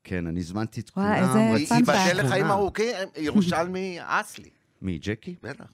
כן, 0.03 0.27
אני 0.27 0.39
הזמנתי 0.39 0.81
את 0.81 0.91
וואי, 0.97 1.05
כולם. 1.05 1.23
איזה 1.27 1.53
רציתי 1.53 1.85
פאנטה. 1.85 1.91
ייבדל 1.93 2.25
לחיים. 2.25 2.45
ארוכים, 2.45 2.95
ירושלמי 3.17 3.97
אסלי, 4.01 4.49
מי, 4.81 4.99
ג'קי? 5.01 5.35
בטח. 5.43 5.71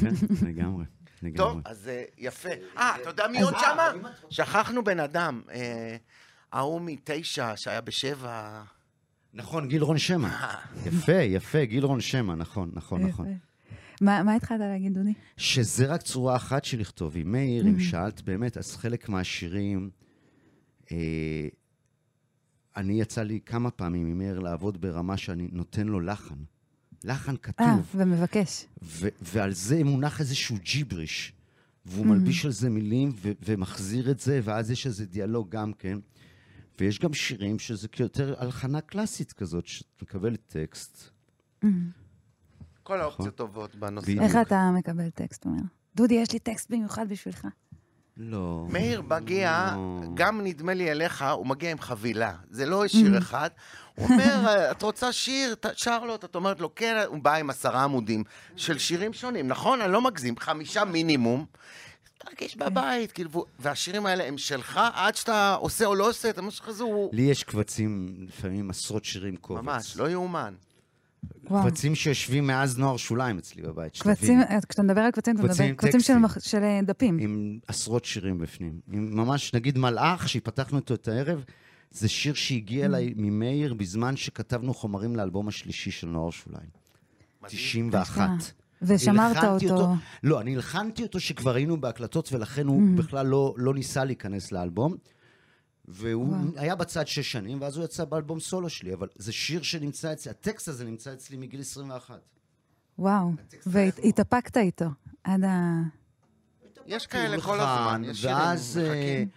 כן, 0.00 0.14
לגמרי. 0.46 0.84
טוב. 1.36 1.60
אז 1.64 1.88
אה, 1.88 2.04
יפה. 2.18 2.48
אה, 2.76 2.96
אתה 3.02 3.10
יודע 3.10 3.26
מי 3.28 3.42
עוד 3.42 3.54
שמה? 3.58 3.90
שכחנו 4.30 4.84
בן 4.84 5.00
אדם. 5.00 5.42
אה, 5.52 5.96
ההוא 6.52 6.80
מתשע, 6.84 7.52
שהיה 7.56 7.80
בשבע. 7.80 8.62
נכון, 9.34 9.68
גילרון 9.68 9.98
שמע. 9.98 10.28
יפה, 10.86 11.12
יפה, 11.12 11.64
גילרון 11.64 12.00
שמע, 12.00 12.34
נכון, 12.34 12.70
נכון, 12.74 13.02
נכון. 13.02 13.38
מה 14.00 14.22
מה 14.22 14.34
התחלת 14.34 14.60
להגיד, 14.60 14.94
דודי? 14.94 15.12
שזה 15.36 15.86
רק 15.86 16.02
צורה 16.02 16.36
אחת 16.36 16.64
של 16.64 16.80
לכתוב. 16.80 17.16
עם 17.16 17.32
מאיר, 17.32 17.66
אם 17.66 17.80
שאלת 17.80 18.22
באמת, 18.22 18.56
אז 18.56 18.76
חלק 18.76 19.08
מהשירים, 19.08 19.90
אה, 20.92 20.96
אני 22.76 23.00
יצא 23.00 23.22
לי 23.22 23.40
כמה 23.46 23.70
פעמים 23.70 24.06
עם 24.06 24.18
מאיר 24.18 24.38
לעבוד 24.38 24.80
ברמה 24.80 25.16
שאני 25.16 25.48
נותן 25.52 25.86
לו 25.86 26.00
לחן. 26.00 26.34
לחן 27.04 27.32
אה, 27.32 27.36
כתוב, 27.36 27.94
ומבקש. 27.94 28.66
ו- 28.82 29.08
ועל 29.20 29.52
זה 29.52 29.84
מונח 29.84 30.20
איזשהו 30.20 30.56
ג'יבריש. 30.62 31.32
והוא 31.86 32.06
מלביש 32.06 32.44
על 32.44 32.50
זה 32.50 32.70
מילים 32.70 33.12
ו- 33.14 33.32
ומחזיר 33.44 34.10
את 34.10 34.20
זה, 34.20 34.40
ואז 34.44 34.70
יש 34.70 34.86
איזה 34.86 35.06
דיאלוג 35.06 35.50
גם 35.50 35.72
כן. 35.72 35.98
ויש 36.80 36.98
גם 36.98 37.14
שירים 37.14 37.58
שזה 37.58 37.88
יותר 37.98 38.34
הלחנה 38.38 38.80
קלאסית 38.80 39.32
כזאת, 39.32 39.66
שאת 39.66 40.02
מקבלת 40.02 40.40
טקסט. 40.46 41.10
כל 42.82 43.00
האופציות 43.00 43.34
טובות 43.34 43.76
בנושא. 43.76 44.12
איך 44.20 44.36
אתה 44.42 44.70
מקבל 44.78 45.10
טקסט, 45.10 45.46
אומר? 45.46 45.62
דודי, 45.96 46.14
יש 46.14 46.32
לי 46.32 46.38
טקסט 46.38 46.70
במיוחד 46.70 47.08
בשבילך. 47.08 47.46
לא. 48.22 48.66
מאיר 48.68 49.02
מגיע, 49.02 49.72
לא. 49.74 50.00
גם 50.14 50.40
נדמה 50.40 50.74
לי 50.74 50.90
אליך, 50.90 51.24
הוא 51.32 51.46
מגיע 51.46 51.70
עם 51.70 51.80
חבילה. 51.80 52.34
זה 52.50 52.66
לא 52.66 52.88
שיר 52.88 53.18
אחד. 53.18 53.50
הוא 53.94 54.08
אומר, 54.08 54.68
את 54.70 54.82
רוצה 54.82 55.12
שיר? 55.12 55.54
שר 55.76 56.04
לו, 56.04 56.14
את 56.14 56.34
אומרת 56.34 56.60
לו, 56.60 56.74
כן, 56.74 57.04
הוא 57.06 57.18
בא 57.22 57.34
עם 57.34 57.50
עשרה 57.50 57.84
עמודים 57.84 58.24
של 58.56 58.78
שירים 58.78 59.12
שונים. 59.12 59.48
נכון? 59.48 59.80
אני 59.80 59.92
לא 59.92 60.00
מגזים, 60.00 60.34
חמישה 60.38 60.84
מינימום. 60.84 61.46
תרגיש 62.18 62.56
בבית, 62.56 63.12
כאילו, 63.12 63.44
והשירים 63.58 64.06
האלה 64.06 64.24
הם 64.24 64.38
שלך, 64.38 64.80
עד 64.94 65.16
שאתה 65.16 65.54
עושה 65.54 65.84
או 65.86 65.94
לא 65.94 66.08
עושה, 66.08 66.30
אתה 66.30 66.42
משהו 66.42 66.64
כזה, 66.64 66.82
הוא 66.84 67.10
לי 67.12 67.22
יש 67.22 67.44
קבצים, 67.44 68.14
לפעמים 68.28 68.70
עשרות 68.70 69.04
שירים 69.04 69.36
קובץ. 69.36 69.62
ממש, 69.62 69.96
לא 69.96 70.10
יאומן. 70.10 70.54
וואו. 71.50 71.62
קבצים 71.62 71.94
שיושבים 71.94 72.46
מאז 72.46 72.78
נוער 72.78 72.96
שוליים 72.96 73.38
אצלי 73.38 73.62
בבית. 73.62 73.96
קבצים, 73.98 74.40
אה, 74.40 74.58
כשאתה 74.68 74.82
מדבר 74.82 75.00
על 75.00 75.10
קבצים, 75.10 75.36
אתה 75.36 75.42
מדבר 75.42 75.72
קבצים 75.72 76.00
של 76.00 76.14
של 76.40 76.62
אה, 76.62 76.80
דפים. 76.82 77.18
עם 77.18 77.58
עשרות 77.68 78.04
שירים 78.04 78.38
בפנים. 78.38 78.80
עם 78.92 79.16
ממש, 79.16 79.54
נגיד 79.54 79.78
מלאך, 79.78 80.28
שפתחנו 80.28 80.78
אותו 80.78 80.94
את 80.94 81.08
הערב, 81.08 81.44
זה 81.90 82.08
שיר 82.08 82.34
שהגיע 82.34 82.84
אליי 82.84 83.14
ממאיר 83.16 83.74
בזמן 83.74 84.16
שכתבנו 84.16 84.74
חומרים 84.74 85.16
לאלבום 85.16 85.48
השלישי 85.48 85.90
של 85.90 86.06
נוער 86.06 86.30
שוליים. 86.30 86.68
91. 87.46 88.28
ושמרת 88.82 89.36
הלחנתי 89.36 89.70
אותו. 89.70 89.88
לא, 90.22 90.40
אני 90.40 90.54
הלחנתי 90.54 91.02
אותו 91.02 91.20
שכבר 91.20 91.54
היינו 91.54 91.80
בהקלטות, 91.80 92.32
ולכן 92.32 92.66
הוא 92.66 92.82
בכלל 92.96 93.26
לא, 93.26 93.54
לא 93.56 93.74
ניסה 93.74 94.04
להיכנס 94.04 94.52
לאלבום. 94.52 94.94
והוא 95.88 96.28
וואו. 96.28 96.40
היה 96.56 96.74
בצד 96.74 97.06
שש 97.06 97.32
שנים, 97.32 97.60
ואז 97.60 97.76
הוא 97.76 97.84
יצא 97.84 98.04
באלבום 98.04 98.40
סולו 98.40 98.68
שלי, 98.68 98.94
אבל 98.94 99.08
זה 99.16 99.32
שיר 99.32 99.62
שנמצא 99.62 100.12
אצלי, 100.12 100.30
הטקסט 100.30 100.68
הזה 100.68 100.84
נמצא 100.84 101.12
אצלי 101.12 101.36
מגיל 101.36 101.60
21. 101.60 102.20
וואו. 102.98 103.32
והתאפקת 103.66 104.56
איתו. 104.56 104.86
עד 105.24 105.44
ה... 105.44 105.82
יש 106.86 107.06
כאלה 107.06 107.40
כל 107.40 107.60
הזמן, 107.60 108.02
יש 108.04 108.20
שירים 108.20 108.36
ואז, 108.36 108.80
אה, 108.82 108.88
מחכים. 108.88 109.28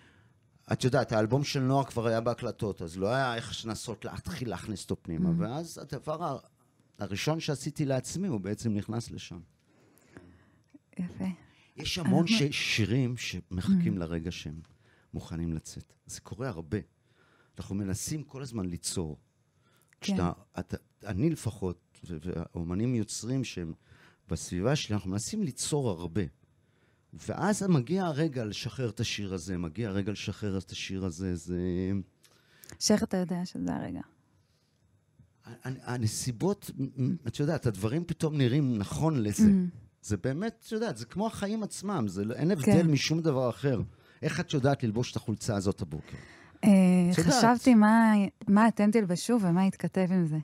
את 0.73 0.83
יודעת, 0.83 1.11
האלבום 1.11 1.43
של 1.43 1.59
נוער 1.59 1.83
כבר 1.83 2.07
היה 2.07 2.21
בהקלטות, 2.21 2.81
אז 2.81 2.97
לא 2.97 3.07
היה 3.07 3.35
איך 3.35 3.65
לנסות 3.65 4.05
להתחיל 4.05 4.49
להכניס 4.49 4.83
אותו 4.83 4.95
פנימה, 5.01 5.29
ואז 5.37 5.77
הדבר 5.77 6.37
הראשון 6.99 7.39
שעשיתי 7.39 7.85
לעצמי, 7.85 8.27
הוא 8.27 8.39
בעצם 8.39 8.73
נכנס 8.73 9.11
לשם. 9.11 9.39
יפה. 10.99 11.25
יש 11.77 11.97
המון 11.97 12.25
שירים 12.51 13.17
שמחכים 13.17 13.97
לרגע 13.97 14.31
שהם 14.31 14.59
מוכנים 15.15 15.53
לצאת. 15.53 15.93
זה 16.05 16.21
קורה 16.21 16.47
הרבה. 16.49 16.77
אנחנו 17.57 17.75
מנסים 17.75 18.23
כל 18.23 18.41
הזמן 18.41 18.65
ליצור. 18.65 19.17
כן. 19.91 20.13
כשאתה, 20.13 20.31
אתה, 20.59 20.77
אני 21.05 21.29
לפחות, 21.29 21.99
והאומנים 22.03 22.95
יוצרים 22.95 23.43
שהם 23.43 23.73
בסביבה 24.29 24.75
שלי, 24.75 24.95
אנחנו 24.95 25.09
מנסים 25.09 25.43
ליצור 25.43 25.89
הרבה. 25.89 26.21
ואז 27.13 27.63
מגיע 27.63 28.05
הרגע 28.05 28.45
לשחרר 28.45 28.89
את 28.89 28.99
השיר 28.99 29.33
הזה, 29.33 29.57
מגיע 29.57 29.89
הרגע 29.89 30.11
לשחרר 30.11 30.57
את 30.57 30.71
השיר 30.71 31.05
הזה, 31.05 31.35
זה... 31.35 31.59
שאיך 32.79 33.03
אתה 33.03 33.17
יודע 33.17 33.45
שזה 33.45 33.75
הרגע? 33.75 34.01
הנ- 35.45 35.79
הנסיבות, 35.83 36.71
את 37.27 37.39
יודעת, 37.39 37.65
הדברים 37.65 38.05
פתאום 38.05 38.37
נראים 38.37 38.77
נכון 38.77 39.23
לזה. 39.23 39.51
זה 40.01 40.17
באמת, 40.17 40.63
את 40.67 40.71
יודעת, 40.71 40.97
זה 40.97 41.05
כמו 41.05 41.27
החיים 41.27 41.63
עצמם, 41.63 42.05
זה, 42.07 42.25
לא- 42.25 42.33
אין 42.33 42.51
הבדל 42.51 42.65
כן. 42.65 42.91
משום 42.91 43.21
דבר 43.21 43.49
אחר. 43.49 43.81
איך 44.25 44.39
את 44.39 44.53
יודעת 44.53 44.83
ללבוש 44.83 45.11
את 45.11 45.15
החולצה 45.15 45.55
הזאת 45.55 45.81
הבוקר? 45.81 46.17
אה. 46.63 46.69
חשבתי 47.13 47.73
מה- 47.75 48.13
מה 48.47 48.67
אתם 48.67 48.91
תלבשו 48.91 49.37
ומה 49.41 49.65
יתכתב 49.65 50.07
עם 50.09 50.25
זה. 50.25 50.37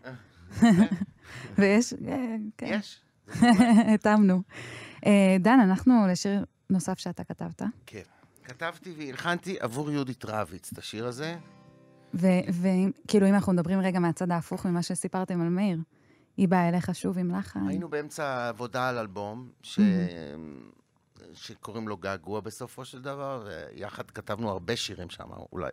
ויש, 1.58 1.94
אה, 2.08 2.36
כן, 2.58 2.68
יש? 2.80 3.02
התאמנו. 3.94 4.42
אה, 5.06 5.38
דן, 5.40 5.60
אנחנו 5.64 5.94
לשיר 6.12 6.46
נוסף 6.70 7.00
שאתה 7.00 7.24
כתבת, 7.24 7.62
כן. 7.86 8.02
כתבתי 8.44 8.94
והלחנתי 8.98 9.56
עבור 9.60 9.92
יהודית 9.92 10.26
רביץ 10.26 10.70
את 10.74 10.78
השיר 10.78 11.06
הזה. 11.06 11.36
וכאילו 12.14 13.28
אם 13.30 13.34
אנחנו 13.34 13.54
מדברים 13.54 13.80
רגע 13.80 14.00
מהצד 14.00 14.32
ההפוך 14.32 14.66
ממה 14.66 14.82
שסיפרתם 14.84 15.42
על 15.42 15.50
מאיר, 15.50 15.78
היא 16.38 16.48
באה 16.48 16.70
אליך 16.70 16.96
שוב 16.96 17.18
עם 17.18 17.32
לחן. 17.36 17.68
היינו 17.68 17.90
באמצע 17.90 18.48
עבודה 18.50 18.90
על 18.90 18.98
אלבום, 18.98 19.50
ש... 19.62 19.80
שקוראים 21.34 21.88
לו 21.88 21.98
געגוע 21.98 22.40
בסופו 22.40 22.86
של 22.86 23.02
דבר, 23.02 23.48
ויחד 23.48 24.12
כתבנו 24.12 24.50
הרבה 24.50 24.76
שירים 24.76 25.10
שם, 25.10 25.30
אולי. 25.52 25.70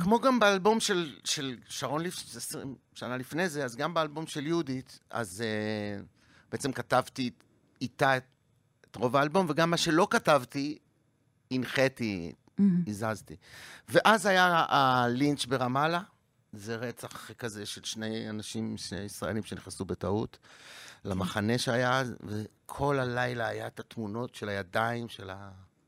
כמו 0.00 0.20
גם 0.20 0.40
באלבום 0.40 0.80
של, 0.80 1.16
של 1.24 1.56
שרון. 1.68 2.06
20 2.06 2.74
שנה 2.94 3.16
לפני 3.16 3.48
זה, 3.48 3.64
אז 3.64 3.76
גם 3.76 3.94
באלבום 3.94 4.26
של 4.26 4.46
יהודית, 4.46 4.98
אז 5.10 5.44
uh, 5.44 6.04
בעצם 6.52 6.72
כתבתי 6.72 7.30
איתה 7.80 8.16
את, 8.16 8.24
את 8.90 8.96
רוב 8.96 9.16
האלבום, 9.16 9.46
וגם 9.48 9.70
מה 9.70 9.76
שלא 9.76 10.08
כתבתי, 10.10 10.78
הנחיתי, 11.50 12.32
הזזתי. 12.86 13.36
ואז 13.88 14.26
היה 14.26 14.64
הלינץ' 14.68 15.44
ברמאללה, 15.44 16.00
זה 16.52 16.76
רצח 16.76 17.30
כזה 17.32 17.66
של 17.66 17.84
שני 17.84 18.30
אנשים, 18.30 18.76
שני 18.76 19.00
ישראלים 19.00 19.42
שנכנסו 19.42 19.84
בטעות 19.84 20.38
למחנה 21.04 21.58
שהיה, 21.58 22.00
אז, 22.00 22.14
וכל 22.22 22.98
הלילה 22.98 23.46
היה 23.48 23.66
את 23.66 23.80
התמונות 23.80 24.34
של 24.34 24.48
הידיים 24.48 25.08
של 25.08 25.30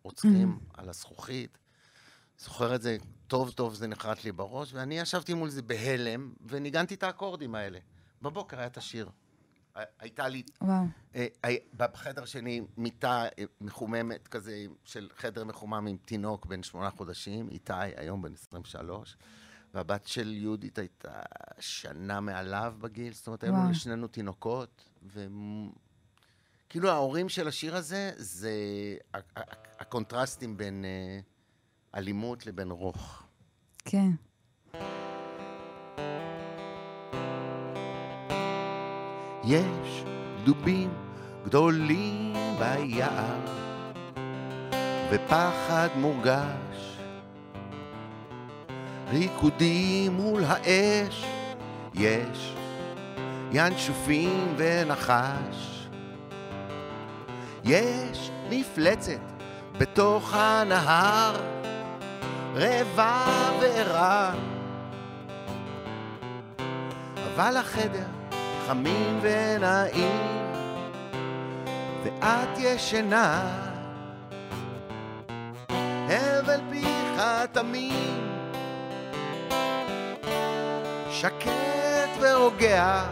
הרוצחים 0.02 0.32
על 0.74 0.88
הזכוכית. 0.88 1.58
זוכר 2.38 2.74
את 2.74 2.82
זה 2.82 2.96
טוב 3.26 3.50
טוב, 3.50 3.74
זה 3.74 3.86
נחרט 3.86 4.24
לי 4.24 4.32
בראש, 4.32 4.74
ואני 4.74 4.98
ישבתי 4.98 5.34
מול 5.34 5.48
זה 5.50 5.62
בהלם, 5.62 6.32
וניגנתי 6.46 6.94
את 6.94 7.02
האקורדים 7.02 7.54
האלה. 7.54 7.78
בבוקר 8.22 8.58
היה 8.58 8.66
את 8.66 8.76
השיר. 8.76 9.10
הי- 9.74 9.84
הייתה 9.98 10.28
לי 10.28 10.42
וואו. 10.62 10.84
אה, 11.14 11.26
אה, 11.44 11.54
בחדר 11.76 12.24
שלי 12.24 12.60
מיטה 12.76 13.24
אה, 13.38 13.44
מחוממת 13.60 14.28
כזה, 14.28 14.56
של 14.84 15.08
חדר 15.16 15.44
מחומם 15.44 15.86
עם 15.86 15.96
תינוק 16.04 16.46
בן 16.46 16.62
שמונה 16.62 16.90
חודשים, 16.90 17.48
איתי, 17.48 17.72
היום 17.96 18.22
בן 18.22 18.32
23, 18.32 19.16
והבת 19.74 20.06
של 20.06 20.32
יהודית 20.32 20.78
הייתה 20.78 21.20
שנה 21.60 22.20
מעליו 22.20 22.74
בגיל, 22.80 23.12
זאת 23.12 23.26
אומרת, 23.26 23.44
היו. 23.44 23.52
לנו 23.52 23.70
לשנינו 23.70 24.06
תינוקות, 24.06 24.84
וכאילו 25.06 26.90
ההורים 26.90 27.28
של 27.28 27.48
השיר 27.48 27.76
הזה, 27.76 28.10
זה 28.16 28.52
הקונטרסטים 29.78 30.56
בין 30.56 30.84
אה, 30.84 31.20
אלימות 31.94 32.46
לבין 32.46 32.70
רוך. 32.70 33.22
כן. 33.84 34.10
יש 39.44 40.04
דובים 40.44 40.94
גדולים 41.44 42.32
ביער, 42.58 43.40
ופחד 45.12 45.88
מורגש. 45.96 46.89
ריקודים 49.10 50.12
מול 50.12 50.42
האש, 50.46 51.24
יש 51.94 52.54
ינשופים 53.52 54.54
ונחש. 54.56 55.88
יש 57.64 58.30
מפלצת 58.50 59.20
בתוך 59.78 60.34
הנהר, 60.34 61.36
רבע 62.54 63.24
ורע. 63.60 64.32
אבל 67.34 67.56
החדר 67.56 68.06
חמים 68.66 69.18
ונעים, 69.22 70.20
ואת 72.04 72.58
ישנה. 72.58 73.56
הבל 76.08 76.60
פיך 76.70 77.22
תמים, 77.52 78.29
שקט 81.20 82.16
ורוגע, 82.20 83.04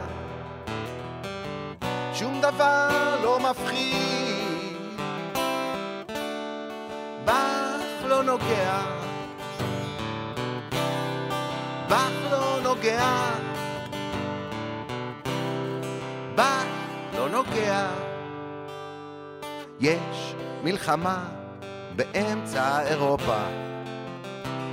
שום 2.14 2.40
דבר 2.40 3.16
לא 3.22 3.38
מפחיד, 3.50 4.76
בך 7.24 8.04
לא 8.04 8.22
נוגע, 8.22 8.80
בך 11.88 12.30
לא 12.30 12.60
נוגע, 12.62 13.30
בך 16.34 16.64
לא 17.16 17.28
נוגע. 17.28 17.88
יש 19.80 20.34
מלחמה 20.64 21.24
באמצע 21.96 22.80
אירופה, 22.82 23.42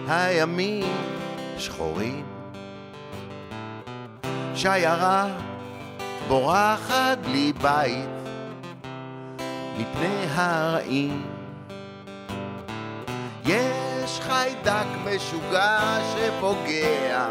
הימים 0.07 0.97
שחורים. 1.57 2.34
שיירה 4.55 5.27
בורחת 6.27 7.17
בלי 7.25 7.53
בית 7.61 8.09
מפני 9.77 10.25
הרעים. 10.35 11.25
יש 13.45 14.19
חיידק 14.19 14.85
משוגע 15.05 15.97
שפוגע, 16.13 17.27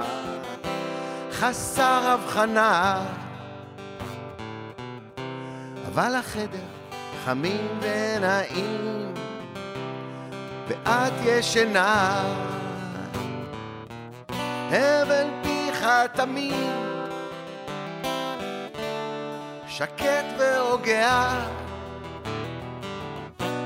חסר 1.32 2.00
הבחנה, 2.04 3.02
אבל 5.88 6.14
החדר 6.14 6.66
חמים 7.24 7.68
ונעים, 7.80 9.14
ואת 10.68 11.12
ישנה. 11.24 12.22
הבל 14.70 15.26
פיך 15.42 15.86
תמיד 16.14 16.93
שקט 19.76 20.24
ורוגע, 20.38 21.28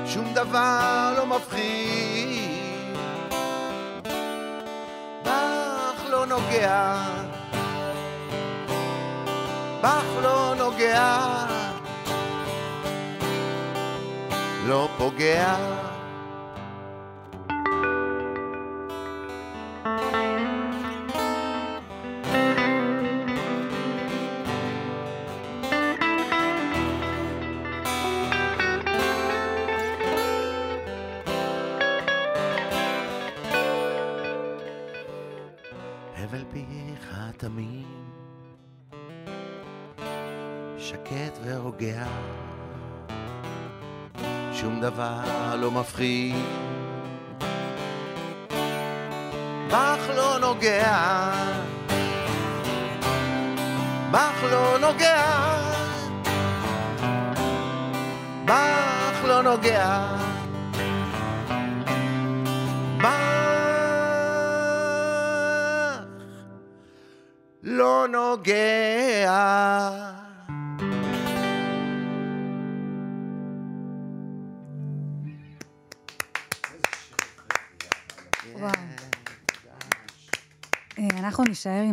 שום 0.05 0.33
דבר 0.33 1.13
לא 1.17 1.25
מפחיד, 1.25 2.97
בך 5.23 6.09
לא 6.09 6.25
נוגע, 6.25 7.01
בך 9.81 10.05
לא 10.21 10.53
נוגע, 10.57 11.19
לא 14.65 14.89
פוגע. 14.97 15.55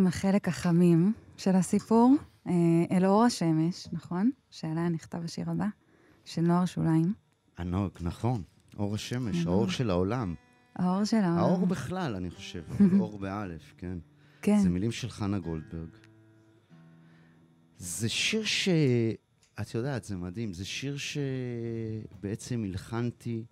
עם 0.07 0.09
החלק 0.09 0.49
החמים 0.49 1.13
של 1.37 1.51
הסיפור, 1.57 2.15
אה, 2.47 2.53
אל 2.91 3.07
אור 3.07 3.25
השמש, 3.25 3.89
נכון? 3.93 4.31
שעליה 4.51 4.89
נכתב 4.89 5.25
השיר 5.25 5.51
הבא, 5.51 5.67
של 6.25 6.43
נוער 6.43 6.65
שוליים. 6.65 7.15
ענוג, 7.59 7.91
נכון. 8.01 8.43
אור 8.79 8.95
השמש, 8.95 9.37
ענוג. 9.37 9.49
האור 9.49 9.69
של 9.71 9.91
העולם. 9.91 10.35
האור 10.75 11.05
של 11.05 11.17
ה... 11.17 11.39
האור 11.39 11.67
בכלל, 11.67 12.15
אני 12.15 12.31
חושב, 12.31 12.63
אור 13.01 13.19
באלף, 13.19 13.75
כן. 13.79 13.99
כן. 14.43 14.59
זה 14.59 14.69
מילים 14.69 14.93
של 14.93 15.09
חנה 15.09 15.39
גולדברג. 15.39 15.91
זה 17.77 18.09
שיר 18.09 18.45
ש... 18.45 18.69
את 19.61 19.75
יודעת, 19.75 20.05
זה 20.05 20.17
מדהים. 20.17 20.53
זה 20.53 20.65
שיר 20.65 20.97
שבעצם 20.97 22.65
הלחנתי 22.65 23.45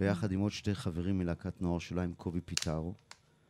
ביחד 0.00 0.32
עם 0.32 0.40
עוד 0.40 0.52
שתי 0.52 0.74
חברים 0.74 1.18
מלהקת 1.18 1.62
נוער 1.62 1.78
שוליים, 1.78 2.14
קובי 2.14 2.40
פיטרו 2.40 2.94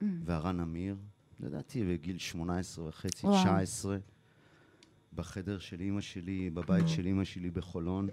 Mm. 0.02 0.04
והרן 0.24 0.60
אמיר. 0.60 0.96
לדעתי 1.40 1.84
בגיל 1.84 2.18
18 2.18 2.88
וחצי, 2.88 3.26
וואו. 3.26 3.42
19, 3.42 3.98
בחדר 5.12 5.58
של 5.58 5.80
אימא 5.80 6.00
שלי, 6.00 6.50
בבית 6.50 6.88
של 6.88 7.06
אימא 7.06 7.24
שלי 7.24 7.50
בחולון. 7.50 8.08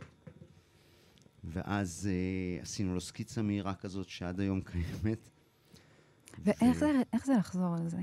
ואז 1.43 2.09
אה, 2.11 2.61
עשינו 2.61 2.93
לו 2.93 3.01
סקיצה 3.01 3.41
מהירה 3.41 3.75
כזאת 3.75 4.09
שעד 4.09 4.39
היום 4.39 4.61
קיימת. 4.61 5.29
ואיך 6.43 6.77
זה, 6.77 6.91
איך 7.13 7.25
זה 7.25 7.33
לחזור 7.33 7.75
על 7.75 7.89
זה? 7.89 7.99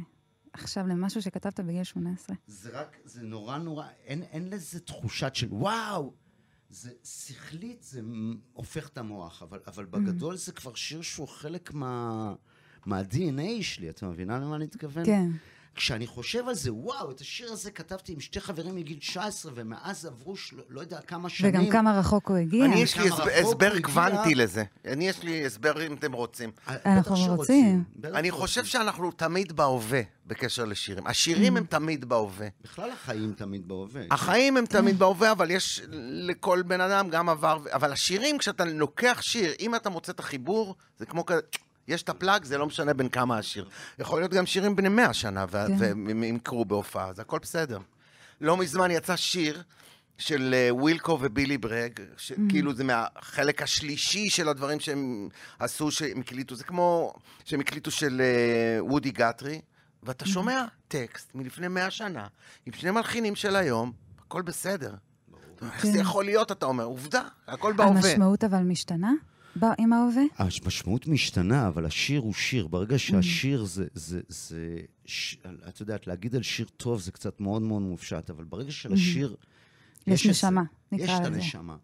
עכשיו 0.53 0.87
למשהו 0.87 1.23
שכתבת 1.23 1.61
בגיל 1.61 1.85
18. 1.85 2.37
זה 2.47 2.81
רק, 2.81 2.97
זה 3.05 3.23
נורא 3.23 3.59
נורא, 3.59 3.87
אין, 4.05 4.23
אין 4.23 4.51
לזה 4.51 4.81
תחושת 4.81 5.35
של 5.35 5.49
וואו, 5.51 6.15
זה 6.69 6.91
שכלית, 7.05 7.83
זה 7.83 8.01
הופך 8.53 8.89
את 8.89 8.99
המוח, 8.99 9.43
אבל, 9.43 9.61
אבל 9.67 9.85
בגדול 9.85 10.37
זה 10.37 10.53
כבר 10.53 10.75
שיר 10.75 11.03
שהוא 11.03 11.29
חלק 11.29 11.73
מה, 11.73 12.35
מה-DNA 12.87 13.63
שלי, 13.63 13.91
את 13.91 14.03
מבינה 14.03 14.39
למה 14.39 14.57
אני 14.57 14.65
מתכוון? 14.65 15.05
כן. 15.05 15.31
כשאני 15.75 16.07
חושב 16.07 16.49
על 16.49 16.55
זה, 16.55 16.73
וואו, 16.73 17.11
את 17.11 17.21
השיר 17.21 17.53
הזה 17.53 17.71
כתבתי 17.71 18.13
עם 18.13 18.21
שתי 18.21 18.41
חברים 18.41 18.77
מגיל 18.77 18.99
19, 18.99 19.53
ומאז 19.55 20.07
עברו 20.07 20.37
של, 20.37 20.57
לא 20.69 20.81
יודע 20.81 21.01
כמה 21.01 21.29
שנים. 21.29 21.51
וגם 21.55 21.71
כמה 21.71 21.99
רחוק 21.99 22.29
הוא 22.29 22.37
הגיע. 22.37 22.65
אני, 22.65 22.83
יש 22.83 22.99
לי 22.99 23.09
הסבר. 23.41 23.81
קוונטי 23.81 24.35
לזה. 24.35 24.65
אני, 24.85 25.09
יש 25.09 25.23
לי 25.23 25.47
הסבר 25.47 25.87
אם 25.87 25.95
אתם 25.95 26.13
רוצים. 26.13 26.51
אה, 26.69 26.77
אנחנו 26.87 27.37
רוצים. 27.37 27.85
אני 28.05 28.31
רוצים. 28.31 28.33
חושב 28.33 28.65
שאנחנו 28.65 29.11
תמיד 29.11 29.53
בהווה 29.53 30.01
בקשר 30.27 30.65
לשירים. 30.65 31.07
השירים 31.07 31.57
הם 31.57 31.65
תמיד 31.65 32.05
בהווה. 32.05 32.49
בכלל 32.65 32.91
החיים 32.91 33.33
תמיד 33.37 33.69
בהווה. 33.69 34.03
החיים 34.11 34.57
הם 34.57 34.67
תמיד 34.67 34.99
בהווה, 34.99 35.33
אבל 35.33 35.51
יש 35.51 35.83
לכל 36.03 36.63
בן 36.63 36.81
אדם 36.81 37.09
גם 37.09 37.29
עבר, 37.29 37.59
אבל 37.73 37.93
השירים, 37.93 38.39
כשאתה 38.39 38.65
לוקח 38.65 39.19
שיר, 39.23 39.53
אם 39.61 39.75
אתה 39.75 39.91
מוצא 39.91 40.13
את 40.13 40.21
החיבור, 40.21 40.75
זה 40.99 41.07
כמו 41.07 41.27
כזה, 41.27 41.41
יש 41.89 42.03
את 42.03 42.09
הפלאג, 42.09 42.45
זה 42.45 42.59
לא 42.59 42.67
משנה 42.67 42.95
בין 42.95 43.09
כמה 43.09 43.39
השיר. 43.39 43.69
יכול 43.99 44.21
להיות 44.21 44.33
גם 44.33 44.47
שירים 44.47 44.77
בני 44.77 44.89
מאה 44.89 45.13
שנה, 45.13 45.47
כן. 45.47 45.75
והם 45.79 46.25
ימכרו 46.25 46.65
בהופעה, 46.65 47.13
זה 47.13 47.23
הכל 47.23 47.39
בסדר. 47.39 47.79
לא 48.41 48.57
מזמן 48.57 48.91
יצא 48.91 49.17
שיר 49.17 49.63
של 50.19 50.55
אה, 50.55 50.75
ווילקו 50.75 51.19
ובילי 51.21 51.59
בראג, 51.59 52.01
שכאילו 52.17 52.75
זה 52.75 52.85
מהחלק 52.85 53.63
השלישי 53.63 54.31
של 54.31 54.49
הדברים 54.49 54.81
שהם 54.81 55.29
עשו, 55.59 55.91
שהם 55.91 56.21
הקליטו, 56.21 56.55
זה 56.55 56.65
כמו 56.65 57.15
שהם 57.45 57.61
הקליטו 57.61 57.91
של 57.91 58.21
אה, 58.21 58.85
וודי 58.85 59.11
גאתרי, 59.11 59.61
ואתה 60.03 60.27
שומע 60.27 60.65
טקסט 60.89 61.35
מלפני 61.35 61.69
מאה 61.69 61.91
שנה, 61.91 62.27
עם 62.67 62.73
שני 62.73 62.91
מלחינים 62.91 63.35
של 63.35 63.57
היום, 63.57 63.93
הכל 64.27 64.43
בסדר. 64.43 64.95
איך 65.75 65.87
זה 65.87 65.93
כן. 65.93 65.99
יכול 65.99 66.25
להיות, 66.25 66.53
אתה 66.53 66.67
אומר? 66.67 66.85
עובדה, 66.85 67.23
הכל 67.47 67.73
בהווה. 67.73 67.93
המשמעות 67.93 68.45
אבל 68.45 68.63
משתנה 68.63 69.13
ב- 69.61 69.65
עם 69.79 69.93
ההווה? 69.93 70.23
המשמעות 70.39 71.07
משתנה, 71.07 71.69
אבל 71.69 71.87
השיר 71.87 72.21
הוא 72.21 72.35
שיר. 72.35 72.67
ברגע 72.67 72.99
שהשיר 72.99 73.65
זה, 73.65 73.87
זה, 73.95 74.21
זה, 74.29 74.77
ש... 75.05 75.37
את 75.69 75.81
יודעת, 75.81 76.07
להגיד 76.07 76.35
על 76.37 76.43
שיר 76.43 76.67
טוב 76.77 77.01
זה 77.01 77.13
קצת 77.13 77.41
מאוד 77.41 77.63
מאוד 77.63 77.83
מופשט, 77.83 78.31
אבל 78.31 78.45
ברגע 78.45 78.71
שלשיר... 78.71 79.37
יש 80.07 80.27
את 80.27 80.31
נשמה, 80.31 80.63
זה, 80.91 80.97
נקרא 80.97 81.05
יש 81.05 81.11
את 81.11 81.21
לזה. 81.21 81.29
הנשמה. 81.35 81.77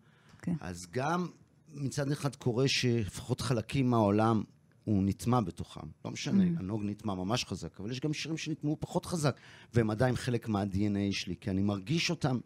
כן. 0.42 0.54
אז 0.60 0.86
גם 0.90 1.26
מצד 1.74 2.10
אחד 2.12 2.36
קורה 2.36 2.68
שלפחות 2.68 3.40
חלקים 3.40 3.90
מהעולם 3.90 4.42
הוא 4.84 5.02
נטמע 5.02 5.40
בתוכם. 5.40 5.80
לא 6.04 6.10
משנה, 6.10 6.44
Mm. 6.44 6.58
הנוג 6.58 6.82
נטמע 6.84 7.14
ממש 7.14 7.44
חזק, 7.44 7.80
אבל 7.80 7.90
יש 7.90 8.00
גם 8.00 8.12
שירים 8.12 8.36
שנטמעו 8.36 8.76
פחות 8.80 9.06
חזק, 9.06 9.36
והם 9.74 9.90
עדיין 9.90 10.16
חלק 10.16 10.48
מה-DNA 10.48 11.12
שלי, 11.12 11.34
כי 11.40 11.50
אני 11.50 11.62
מרגיש 11.62 12.10
אותם 12.10 12.38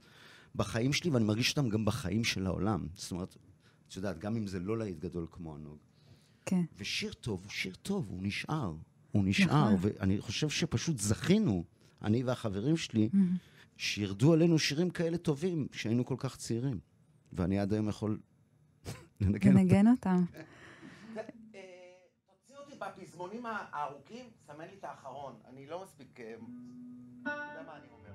בחיים 0.55 0.93
שלי, 0.93 1.11
ואני 1.11 1.25
מרגיש 1.25 1.51
אותם 1.51 1.69
גם 1.69 1.85
בחיים 1.85 2.25
של 2.25 2.47
העולם. 2.47 2.87
זאת 2.95 3.13
אומרת, 3.13 3.37
את 3.93 3.97
יודעת, 3.97 4.19
גם 4.19 4.37
אם 4.37 4.47
זה 4.47 4.61
לא 4.61 4.79
להיט 4.79 4.99
גדול 4.99 5.27
כמו 5.31 5.55
הנוג. 5.55 5.77
כן. 6.47 6.63
ושיר 6.79 7.13
טוב 7.13 7.41
הוא 7.43 7.51
שיר 7.51 7.75
טוב, 7.75 8.07
הוא 8.11 8.19
נשאר. 8.23 8.75
הוא 9.13 9.23
נשאר, 9.25 9.75
נכון. 9.75 9.77
ואני 9.81 10.21
חושב 10.21 10.49
שפשוט 10.49 10.99
זכינו, 10.99 11.65
אני 12.03 12.23
והחברים 12.25 12.77
שלי, 12.77 13.09
Mm. 13.13 13.17
שירדו 13.77 14.33
עלינו 14.33 14.59
שירים 14.59 14.91
כאלה 14.91 15.19
טובים, 15.19 15.67
כשהיינו 15.73 16.07
כל 16.07 16.15
כך 16.19 16.37
צעירים. 16.37 16.79
ואני 17.33 17.59
עד 17.59 17.73
היום 17.73 17.89
יכול 17.89 18.21
לנגן 19.21 19.49
אותם. 19.49 19.59
לנגן 19.59 19.87
אותם. 19.89 20.25
תוציא 21.13 22.57
אותי 22.57 22.73
בפזמונים 22.81 23.43
הארוכים, 23.47 24.27
סמן 24.47 24.65
לי 24.65 24.77
את 24.79 24.85
האחרון. 24.85 25.35
אני 25.49 25.67
לא 25.67 25.83
מספיק... 25.83 26.21
אה, 26.21 26.35
אתה 27.23 27.31
יודע 27.31 27.63
מה 27.67 27.77
אני 27.77 27.87
אומר. 27.93 28.13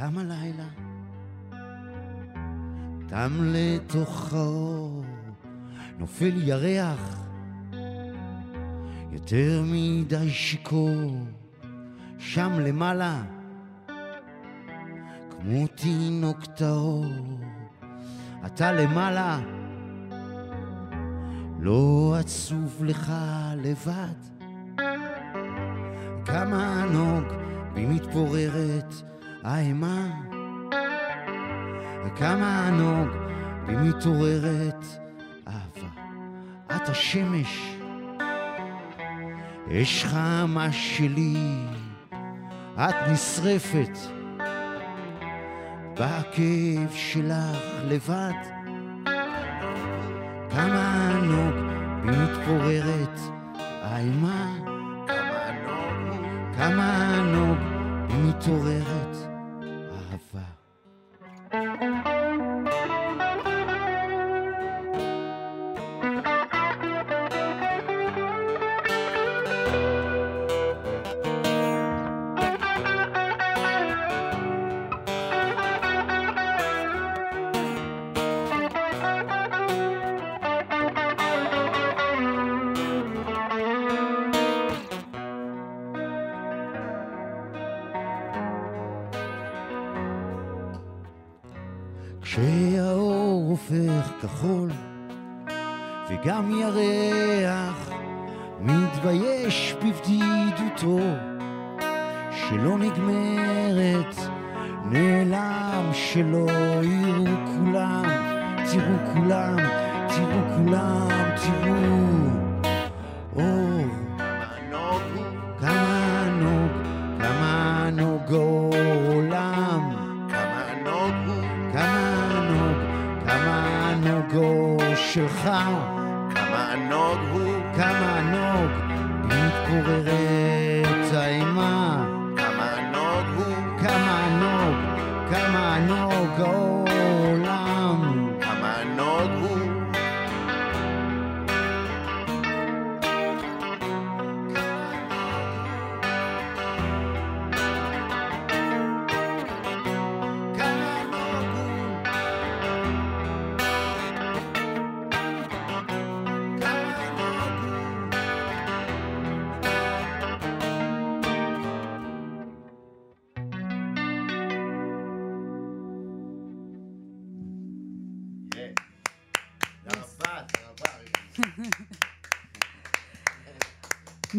תם 0.00 0.18
הלילה, 0.18 0.68
תם 3.08 3.30
לתוכו, 3.40 5.02
נופל 5.98 6.32
ירח, 6.36 7.29
יותר 9.20 9.62
מדי 9.64 10.30
שיכור, 10.30 11.26
שם 12.18 12.52
למעלה, 12.60 13.22
כמו 15.30 15.66
תינוק 15.66 16.44
טהור, 16.44 17.04
אתה 18.46 18.72
למעלה, 18.72 19.40
לא 21.60 22.14
עצוב 22.18 22.84
לך 22.84 23.12
לבד. 23.56 24.20
כמה 26.24 26.82
ענוג 26.82 27.24
בי 27.74 27.86
האימה. 29.42 30.20
וכמה 32.06 32.68
ענוג 32.68 33.08
בי 33.66 33.92
אהבה. 35.48 35.88
את 36.76 36.88
השמש 36.88 37.79
אש 39.72 40.04
חמה 40.04 40.72
שלי 40.72 41.36
את 42.74 42.94
נשרפת 43.12 43.98
בכאב 45.94 46.90
שלך 46.92 47.58
לבד 47.84 48.32
כמה 50.50 51.10
ענוג 51.10 51.54
מתפוררת 52.04 53.20
ענוג 53.82 54.56
הוא. 54.58 54.66
כמה 56.56 57.14
ענוג 57.18 57.58
מתעוררת 58.10 59.09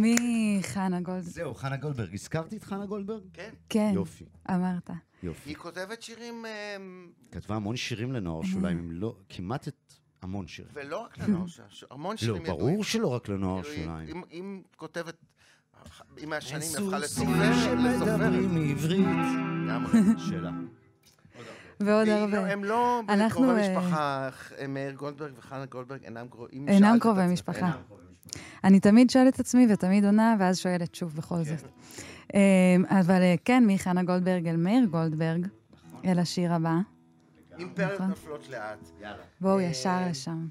מי 0.01 0.17
חנה 0.61 1.01
גולד? 1.01 1.21
זהו, 1.21 1.53
חנה 1.55 1.77
גולדברג. 1.77 2.13
הזכרתי 2.13 2.57
את 2.57 2.63
חנה 2.63 2.85
גולדברג? 2.85 3.21
כן. 3.33 3.49
כן, 3.69 3.91
יופי, 3.95 4.25
אמרת. 4.51 4.89
יופי. 5.23 5.49
היא 5.49 5.55
כותבת 5.55 6.01
שירים, 6.01 6.45
אה, 6.45 6.75
כתבה 7.31 7.55
המון 7.55 7.75
שירים 7.75 8.11
לנוער 8.13 8.43
שוליים, 8.43 8.79
אם 8.79 8.91
לא, 8.91 9.15
כמעט 9.29 9.67
את 9.67 9.93
המון 10.21 10.47
שירים. 10.47 10.71
ולא 10.75 11.03
רק 11.03 11.17
לנוער, 11.17 11.47
ש- 11.47 11.59
ש- 11.69 11.85
המון 11.91 12.11
לא, 12.11 12.17
שירים 12.17 12.41
ידועים. 12.41 12.59
ברור 12.59 12.83
שלא 12.83 13.07
רק 13.07 13.29
לנוער 13.29 13.63
כאילו, 13.63 13.83
שוליים. 13.85 14.23
אם- 14.31 14.61
כותבת, 14.75 15.15
עם 16.17 16.33
השנים 16.33 16.61
הפכה 16.87 16.99
לסופרת. 16.99 17.53
שמדברים 17.63 18.69
עברית. 18.71 18.99
לגמרי. 19.65 19.99
שאלה. 20.29 20.51
ועוד 21.79 22.07
הרבה. 22.07 22.37
לא- 22.41 22.45
הם 22.47 22.63
לא 22.63 23.01
אנחנו, 23.09 23.41
קרובי 23.41 23.59
אה, 23.61 23.77
משפחה, 23.79 24.29
מאיר 24.69 24.91
גולדברג 24.91 25.33
וחנה 25.37 25.65
גולדברג 25.65 26.03
אינם 26.03 26.99
קרובי 26.99 27.27
משפחה. 27.27 27.71
אני 28.63 28.79
תמיד 28.79 29.09
שואלת 29.09 29.35
את 29.35 29.39
עצמי 29.39 29.67
ותמיד 29.73 30.05
עונה, 30.05 30.35
ואז 30.39 30.59
שואלת 30.59 30.95
שוב 30.95 31.15
בכל 31.15 31.43
זאת. 31.43 31.67
אמ, 32.33 32.85
אבל 32.89 33.21
אה, 33.21 33.35
כן, 33.45 33.63
מחנה 33.67 34.03
גולדברג 34.03 34.47
אל 34.47 34.55
מאיר 34.55 34.85
גולדברג, 34.85 35.47
אל 36.05 36.19
השיר 36.19 36.53
הבא. 36.53 36.75
אימפריות 37.59 37.93
נכון. 37.93 38.07
נופלות 38.07 38.49
לאט. 38.49 38.89
בואו 39.41 39.57
אה, 39.57 39.63
ישר 39.63 39.97
לשם. 40.09 40.47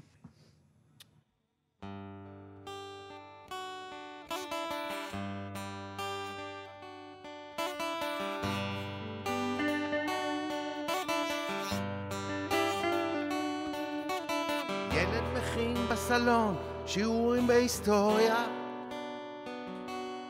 ילד 14.93 15.23
מכין 15.37 15.75
בסלון 15.91 16.70
שיעורים 16.93 17.47
בהיסטוריה 17.47 18.35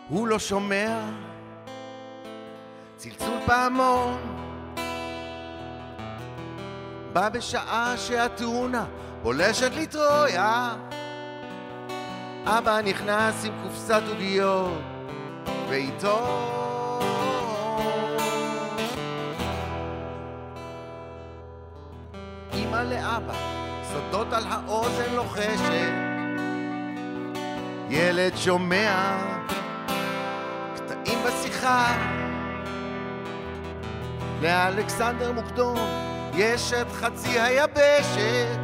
הוא 0.10 0.28
לא 0.28 0.40
שומע. 0.40 1.00
צלצול 2.98 3.40
פעמון 3.46 4.18
בא 7.14 7.30
בשעה 7.30 7.98
שהתאונה 7.98 8.86
פולשת 9.24 9.72
לטרויה. 9.76 10.76
אבא 12.46 12.82
נכנס 12.82 13.46
עם 13.46 13.54
קופסת 13.64 14.02
עוגיות 14.10 14.82
ואיתו. 15.70 16.20
אמא 22.54 22.78
לאבא, 22.78 23.34
סודות 23.94 24.34
על 24.34 24.44
האוזן 24.50 25.14
לוחשת 25.16 26.11
ילד 27.92 28.38
שומע 28.38 29.18
קטעים 30.76 31.20
בשיחה. 31.26 31.98
לאלכסנדר 34.42 35.32
מוקדום 35.32 35.78
יש 36.34 36.74
את 36.74 36.92
חצי 36.92 37.40
היבשת. 37.40 38.58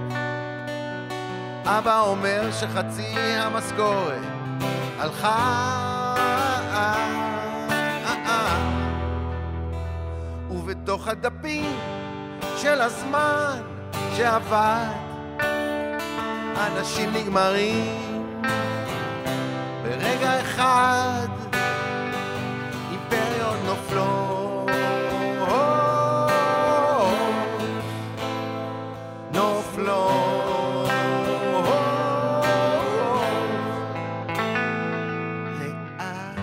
אבא 1.66 2.00
אומר 2.00 2.52
שחצי 2.52 3.16
המשכורת 3.18 4.22
הלכה. 5.00 5.74
ובתוך 10.50 11.08
הדפים 11.08 11.80
של 12.58 12.82
הזמן 12.82 13.62
שעבד 14.18 14.92
אנשים 16.58 17.14
נגמרים 17.14 18.07
אחד 20.58 21.28
אימפריות 22.92 23.58
נופלות 23.66 24.70
נופלות 29.34 30.90
לאט 35.60 36.38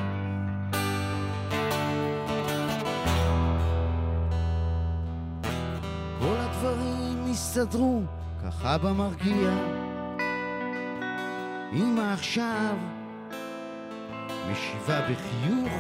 כל 6.21 6.37
הדברים 6.39 7.25
הסתדרו, 7.31 8.03
ככה 8.45 8.79
במרגיע. 8.79 9.51
אמא 11.73 12.13
עכשיו 12.13 12.94
משיבה 14.55 15.01
בחיוך. 15.01 15.73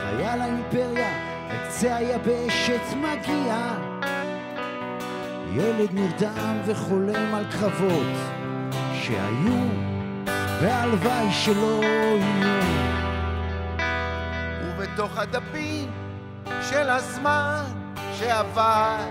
חייל 0.00 0.40
האימפריה, 0.40 1.10
לקצה 1.50 1.96
היבשת 1.96 2.96
מגיע. 2.96 3.74
ילד 5.54 5.88
נרדם 5.92 6.60
וחולם 6.64 7.34
על 7.34 7.44
קרבות 7.50 8.16
שהיו, 8.94 9.64
והלוואי 10.60 11.32
שלא 11.32 11.80
יהיו. 11.84 12.62
ובתוך 14.64 15.18
הדפים 15.18 15.90
של 16.70 16.90
הזמן 16.90 17.64
שעבד 18.18 19.06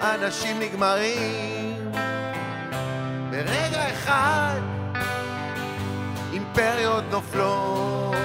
אנשים 0.00 0.58
נגמרים 0.60 1.92
ברגע 3.30 3.90
אחד 3.92 4.53
אימפריות 6.58 7.04
נופלות 7.10 8.23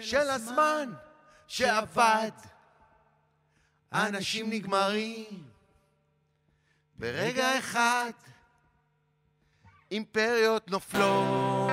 של 0.00 0.30
הזמן 0.30 0.92
שעבד. 1.46 2.30
האנשים 3.92 4.50
נגמרים. 4.50 5.44
ברגע 6.98 7.58
אחד 7.58 8.10
אימפריות 9.90 10.70
נופלות 10.70 11.65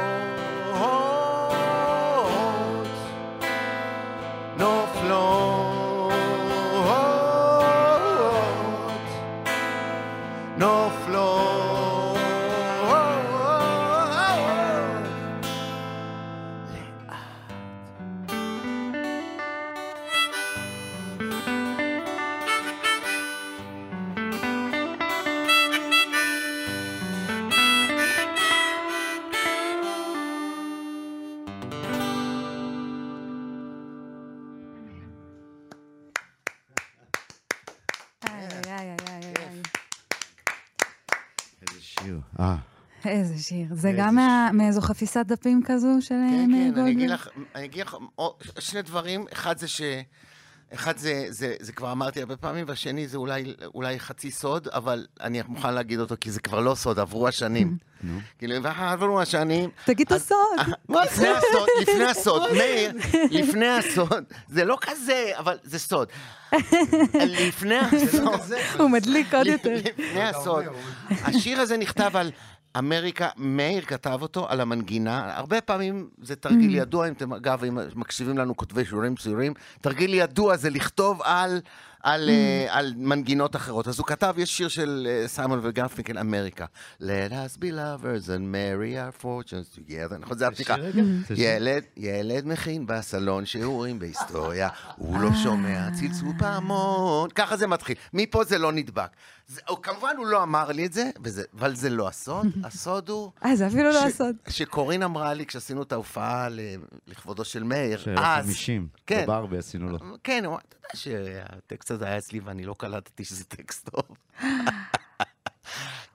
איזה 43.43 43.49
שיר. 43.49 43.67
זה 43.71 43.91
גם 43.97 44.15
מה- 44.15 44.49
מאיזו 44.53 44.81
חפיסת 44.81 45.25
דפים 45.25 45.61
כזו 45.65 45.87
של 45.99 46.15
כן, 46.29 46.51
מאיר 46.51 46.73
כן, 46.75 46.81
אני 46.81 46.91
אגיד 46.91 47.09
גולדברג? 47.09 47.11
לך, 47.11 47.27
אני 47.55 47.65
אגיד 47.65 47.85
לך 47.85 47.95
שני 48.59 48.81
דברים. 48.81 49.25
אחד 49.33 49.57
זה 49.57 49.67
ש... 49.67 49.81
אחד 50.73 50.97
זה, 50.97 51.25
זה, 51.29 51.55
זה 51.59 51.71
כבר 51.71 51.91
אמרתי 51.91 52.19
הרבה 52.19 52.37
פעמים, 52.37 52.65
והשני 52.67 53.07
זה 53.07 53.17
אולי, 53.17 53.53
אולי 53.75 53.99
חצי 53.99 54.31
סוד, 54.31 54.67
אבל 54.67 55.05
אני 55.21 55.41
מוכן 55.47 55.73
להגיד 55.73 55.99
אותו, 55.99 56.15
כי 56.21 56.31
זה 56.31 56.39
כבר 56.39 56.59
לא 56.59 56.75
סוד, 56.75 56.99
עברו 56.99 57.27
השנים. 57.27 57.77
כאילו, 58.39 58.55
עברו 58.65 59.21
השנים. 59.21 59.69
תגיד 59.85 60.07
את 60.07 60.11
הסוד. 60.11 60.37
לפני 60.89 61.27
הסוד, 61.27 61.67
לפני 61.81 62.03
הסוד, 62.05 62.41
מאיר, 62.57 62.91
לפני 63.31 63.67
הסוד, 63.67 64.23
זה 64.47 64.65
לא 64.65 64.77
כזה, 64.81 65.31
אבל 65.37 65.57
זה 65.63 65.79
סוד. 65.79 66.07
לפני 67.15 67.75
הסוד, 67.85 68.39
הוא 68.79 68.89
מדליק 68.89 69.33
עוד 69.33 69.47
יותר. 69.47 69.75
לפני 69.75 70.23
הסוד, 70.23 70.63
השיר 71.09 71.59
הזה 71.61 71.77
נכתב 71.77 72.11
על 72.15 72.31
אמריקה, 72.77 73.29
מאיר 73.37 73.81
כתב 73.81 74.19
אותו 74.21 74.49
על 74.49 74.61
המנגינה, 74.61 75.37
הרבה 75.37 75.61
פעמים 75.61 76.09
זה 76.21 76.35
תרגיל 76.35 76.75
ידוע, 76.75 77.07
אם 77.07 77.13
אתם, 77.13 77.33
אגב, 77.33 77.63
אם 77.63 77.77
מקשיבים 77.95 78.37
לנו 78.37 78.57
כותבי 78.57 78.85
שיעורים 78.85 79.15
צעירים, 79.15 79.53
תרגיל 79.81 80.13
ידוע 80.13 80.57
זה 80.57 80.69
לכתוב 80.69 81.21
על 81.23 81.61
על, 82.03 82.29
אה, 82.29 82.65
על 82.69 82.93
מנגינות 82.97 83.55
אחרות. 83.55 83.87
אז 83.87 83.99
הוא 83.99 84.07
כתב, 84.07 84.33
יש 84.37 84.57
שיר 84.57 84.67
של 84.67 85.07
אה, 85.09 85.27
סיימון 85.27 85.59
וגרפינקל, 85.63 86.17
אמריקה. 86.17 86.65
Let 87.01 87.03
us 87.31 87.57
be 87.57 87.65
lovers 87.71 88.27
and 88.27 88.41
marry 88.53 88.93
our 88.95 89.23
fortunes 89.23 89.77
together. 89.77 90.17
נכון, 90.19 90.37
זה 90.37 90.47
הפתיחה. 90.47 90.75
ילד, 91.35 91.83
ילד 91.97 92.45
מכין 92.47 92.85
בסלון 92.85 93.45
שיעורים 93.45 93.99
בהיסטוריה, 93.99 94.69
הוא 94.97 95.19
לא 95.19 95.29
שומע 95.43 95.87
צלצול 95.99 96.29
פעמון. 96.39 97.29
ככה 97.29 97.57
זה 97.57 97.67
מתחיל. 97.67 97.95
מפה 98.13 98.43
זה 98.43 98.57
לא 98.57 98.71
נדבק. 98.71 99.09
זה, 99.47 99.61
או, 99.69 99.81
כמובן 99.81 100.15
הוא 100.17 100.25
לא 100.27 100.43
אמר 100.43 100.71
לי 100.71 100.85
את 100.85 100.93
זה, 100.93 101.09
וזה, 101.23 101.43
אבל 101.57 101.75
זה 101.75 101.89
לא 101.89 102.07
הסוד. 102.07 102.47
הסוד 102.65 103.09
הוא... 103.09 103.31
אה, 103.45 103.55
זה 103.55 103.67
אפילו 103.67 103.83
לא 103.91 104.01
ש- 104.01 104.03
הסוד. 104.05 104.35
שקורין 104.49 105.03
אמרה 105.03 105.33
לי 105.33 105.45
כשעשינו 105.45 105.83
את 105.83 105.91
ההופעה 105.91 106.47
לכבודו 107.07 107.45
של 107.45 107.63
מאיר, 107.63 107.97
של 107.97 108.15
אז... 108.19 108.45
50, 108.45 108.87
כן. 109.07 109.23
בברבי 109.23 109.57
עשינו 109.57 109.89
לו. 109.89 109.97
כן, 110.23 110.43
הוא- 110.45 110.57
אתה 110.57 110.75
יודע 110.77 110.89
שהטקסט 110.95 111.91
הזה 111.93 112.05
היה 112.05 112.17
אצלי 112.17 112.39
ואני 112.39 112.65
לא 112.65 112.75
קלטתי 112.79 113.25
שזה 113.25 113.43
טקסט 113.43 113.89
טוב. 113.89 114.03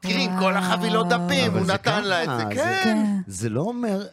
תראי, 0.00 0.24
עם 0.24 0.38
כל 0.40 0.56
החבילות 0.56 1.06
דפים, 1.08 1.52
הוא 1.52 1.66
נתן 1.66 2.04
לה 2.04 2.24
את 2.24 2.28
זה- 2.38 2.54
כן. 2.54 2.80
כן. 2.84 3.20
זה 3.26 3.48
לא 3.48 3.60
אומר... 3.60 4.06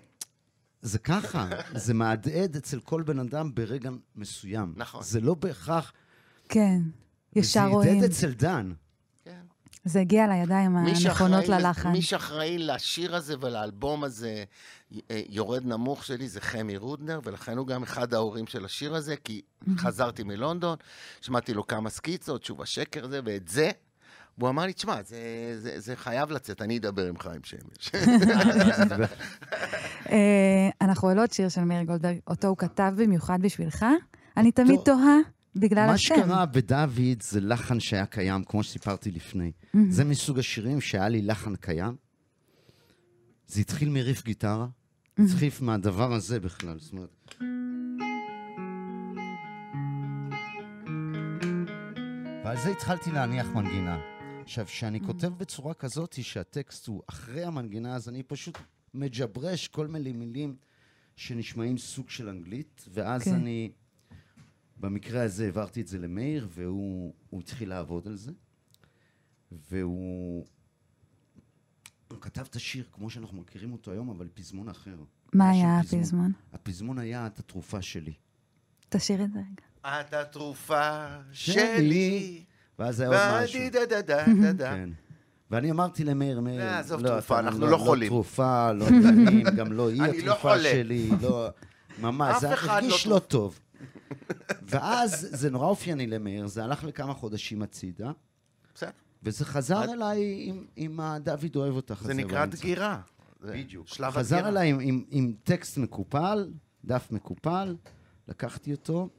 זה 0.82 1.00
ככה, 1.00 1.48
זה 1.86 1.94
מהדהד 1.94 2.56
אצל 2.56 2.80
כל 2.80 3.02
בן 3.04 3.20
אדם 3.20 3.56
ברגע 3.56 3.90
מסוים. 4.16 4.74
נכון. 4.78 5.04
זה 5.04 5.22
לא 5.22 5.34
בהכרח... 5.34 5.94
כן. 6.50 6.82
ישר 7.36 7.66
רואים. 7.68 7.90
זה 7.92 7.98
הדהד 7.98 8.12
אצל 8.12 8.32
דן. 8.34 8.72
זה 9.86 10.00
הגיע 10.00 10.28
לידיים 10.28 10.78
הנכונות 10.78 11.48
ללחן. 11.48 11.92
מי 11.92 12.02
שאחראי 12.02 12.58
לשיר 12.58 13.16
הזה 13.16 13.36
ולאלבום 13.42 14.04
הזה, 14.04 14.44
אה, 15.12 15.22
יורד 15.30 15.66
נמוך 15.66 16.06
שלי, 16.06 16.28
זה 16.28 16.42
חמי 16.42 16.78
רודנר, 16.78 17.20
ולכן 17.24 17.58
הוא 17.58 17.68
גם 17.68 17.84
אחד 17.84 18.14
ההורים 18.14 18.48
של 18.48 18.66
השיר 18.66 18.96
הזה, 18.96 19.16
כי 19.24 19.42
חזרתי 19.78 20.24
מלונדון, 20.24 20.78
שמעתי 21.22 21.54
לו 21.54 21.68
כמה 21.68 21.90
סקיצות, 21.90 22.44
שוב 22.44 22.62
השקר 22.62 23.06
הזה, 23.06 23.20
ואת 23.26 23.48
זה, 23.48 23.72
והוא 24.38 24.50
אמר 24.50 24.66
לי, 24.66 24.74
תשמע, 24.74 25.04
זה, 25.04 25.18
זה, 25.58 25.80
זה 25.80 25.96
חייב 25.96 26.32
לצאת, 26.32 26.62
אני 26.62 26.78
אדבר 26.78 27.08
עם 27.08 27.18
חיים 27.18 27.42
שמש. 27.44 27.92
אה, 30.12 30.70
אנחנו 30.82 31.10
עולות 31.10 31.34
שיר 31.34 31.50
של 31.50 31.64
מאיר 31.64 31.84
גולדברג, 31.84 32.18
אותו 32.28 32.48
הוא 32.48 32.58
כתב 32.58 32.94
במיוחד 32.98 33.42
בשבילך. 33.42 33.86
אני 34.38 34.52
תמיד. 34.52 34.80
תוהה 34.86 35.18
בגלל 35.56 35.86
מה 35.88 35.94
השם. 35.94 36.16
שקרה 36.16 36.46
בדוד 36.46 37.22
זה 37.22 37.42
לחן 37.42 37.80
שהיה 37.80 38.06
קיים, 38.06 38.44
כמו 38.44 38.64
שסיפרתי 38.64 39.12
לפני. 39.12 39.52
זה 39.90 40.04
מסוג 40.04 40.40
השירים 40.40 40.82
שהיה 40.82 41.10
לי 41.10 41.22
לחן 41.22 41.56
קיים. 41.56 41.96
זה 43.48 43.62
התחיל 43.62 43.90
מריף 43.90 44.26
גיטרה, 44.26 44.68
התחיל 45.20 45.50
מהדבר 45.62 46.14
הזה 46.14 46.40
בכלל, 46.40 46.80
זאת 46.80 46.92
אומרת... 46.94 47.36
ועל 52.46 52.58
זה 52.58 52.70
התחלתי 52.70 53.12
להניח 53.12 53.48
מנגינה. 53.48 53.98
עכשיו, 54.44 54.66
כשאני 54.66 55.00
כותב 55.00 55.28
בצורה 55.28 55.74
כזאת 55.74 56.16
שהטקסט 56.22 56.88
הוא 56.88 57.02
אחרי 57.08 57.44
המנגינה, 57.44 57.96
אז 57.96 58.10
אני 58.10 58.24
פשוט 58.24 58.58
מג'ברש 58.94 59.68
כל 59.68 59.88
מיני 59.88 60.14
מילים 60.14 60.56
שנשמעים 61.16 61.78
סוג 61.78 62.10
של 62.10 62.30
אנגלית, 62.30 62.86
ואז 62.94 63.24
כן. 63.24 63.34
אני, 63.34 63.72
במקרה 64.78 65.24
הזה 65.24 65.46
העברתי 65.46 65.82
את 65.82 65.88
זה 65.88 66.00
למאיר, 66.00 66.48
והוא 66.52 67.14
הוא 67.30 67.42
התחיל 67.42 67.70
לעבוד 67.70 68.08
על 68.08 68.16
זה, 68.16 68.32
והוא 69.52 70.46
הוא 72.08 72.22
כתב 72.22 72.46
את 72.50 72.56
השיר 72.56 72.86
כמו 72.92 73.10
שאנחנו 73.10 73.38
מכירים 73.38 73.74
אותו 73.74 73.92
היום, 73.92 74.10
אבל 74.10 74.28
פזמון 74.34 74.70
אחר. 74.70 74.96
מה 75.34 75.50
היה 75.50 75.80
פזמון. 75.84 76.00
הפזמון? 76.02 76.32
הפזמון 76.54 77.00
היה 77.00 77.28
את 77.28 77.40
התרופה 77.40 77.82
שלי. 77.82 78.14
תשאיר 78.90 79.24
את 79.24 79.32
זה 79.34 79.40
רגע. 79.40 80.00
את 80.02 80.14
התרופה 80.14 81.06
שלי. 81.32 82.44
ואז 82.80 83.00
היה 83.00 83.10
עוד 83.10 83.44
משהו. 83.44 83.60
דה-דה-דה-דה-דה. 83.72 84.74
כן. 84.76 84.90
ואני 85.52 85.72
אמרתי 85.72 86.04
למאיר, 86.04 86.40
מאיר, 86.40 86.62
אה, 86.62 86.80
עזוב 86.80 87.02
לא, 87.02 87.10
תרופה, 87.10 87.40
אתה 87.40 87.48
אנחנו 87.48 87.62
לא, 87.62 87.72
לא 87.72 87.78
חולים." 87.78 88.10
לא 88.12 88.16
תרופה, 88.16 88.72
לא 88.72 88.86
טעים, 88.86 89.44
גם 89.58 89.72
לא 89.72 89.90
היא 89.90 90.02
לא 90.02 90.34
התרופה. 90.34 90.60
שלי, 90.60 91.10
לא... 91.22 91.50
ממש, 92.02 92.42
זה 92.42 92.50
הרגיש 92.50 93.08
לא 93.08 93.16
לא 93.16 93.20
טוב. 93.20 93.60
ואז 94.62 95.28
זה 95.32 95.50
נורא 95.50 95.66
אופייני 95.68 96.08
למאיר, 96.08 96.48
זה 96.48 96.64
הלך 96.64 96.84
לכמה 96.84 97.14
חודשים 97.14 97.62
הצידה, 97.62 98.12
בסדר. 98.76 98.90
וזה 99.24 99.46
חזר 99.46 99.94
אליי 99.94 100.46
עם- 100.50 100.66
עם 100.76 101.00
הדוד 101.00 101.56
אוהב 101.56 101.76
אותך 101.76 102.02
זה 102.06 102.14
נקרא. 102.14 102.46
דגירה. 102.46 103.02
בדיוק. 103.42 103.88
שלב 103.88 104.14
חזר 104.14 104.36
הדגירה. 104.36 104.50
אליי 104.50 104.70
עם, 104.70 104.80
עם, 104.80 105.04
עם 105.10 105.34
טקסט 105.44 105.78
מקופל, 105.78 106.52
דף 106.86 107.08
מקופל, 107.12 107.76
לקחתי 108.28 108.72
אותו, 108.72 109.10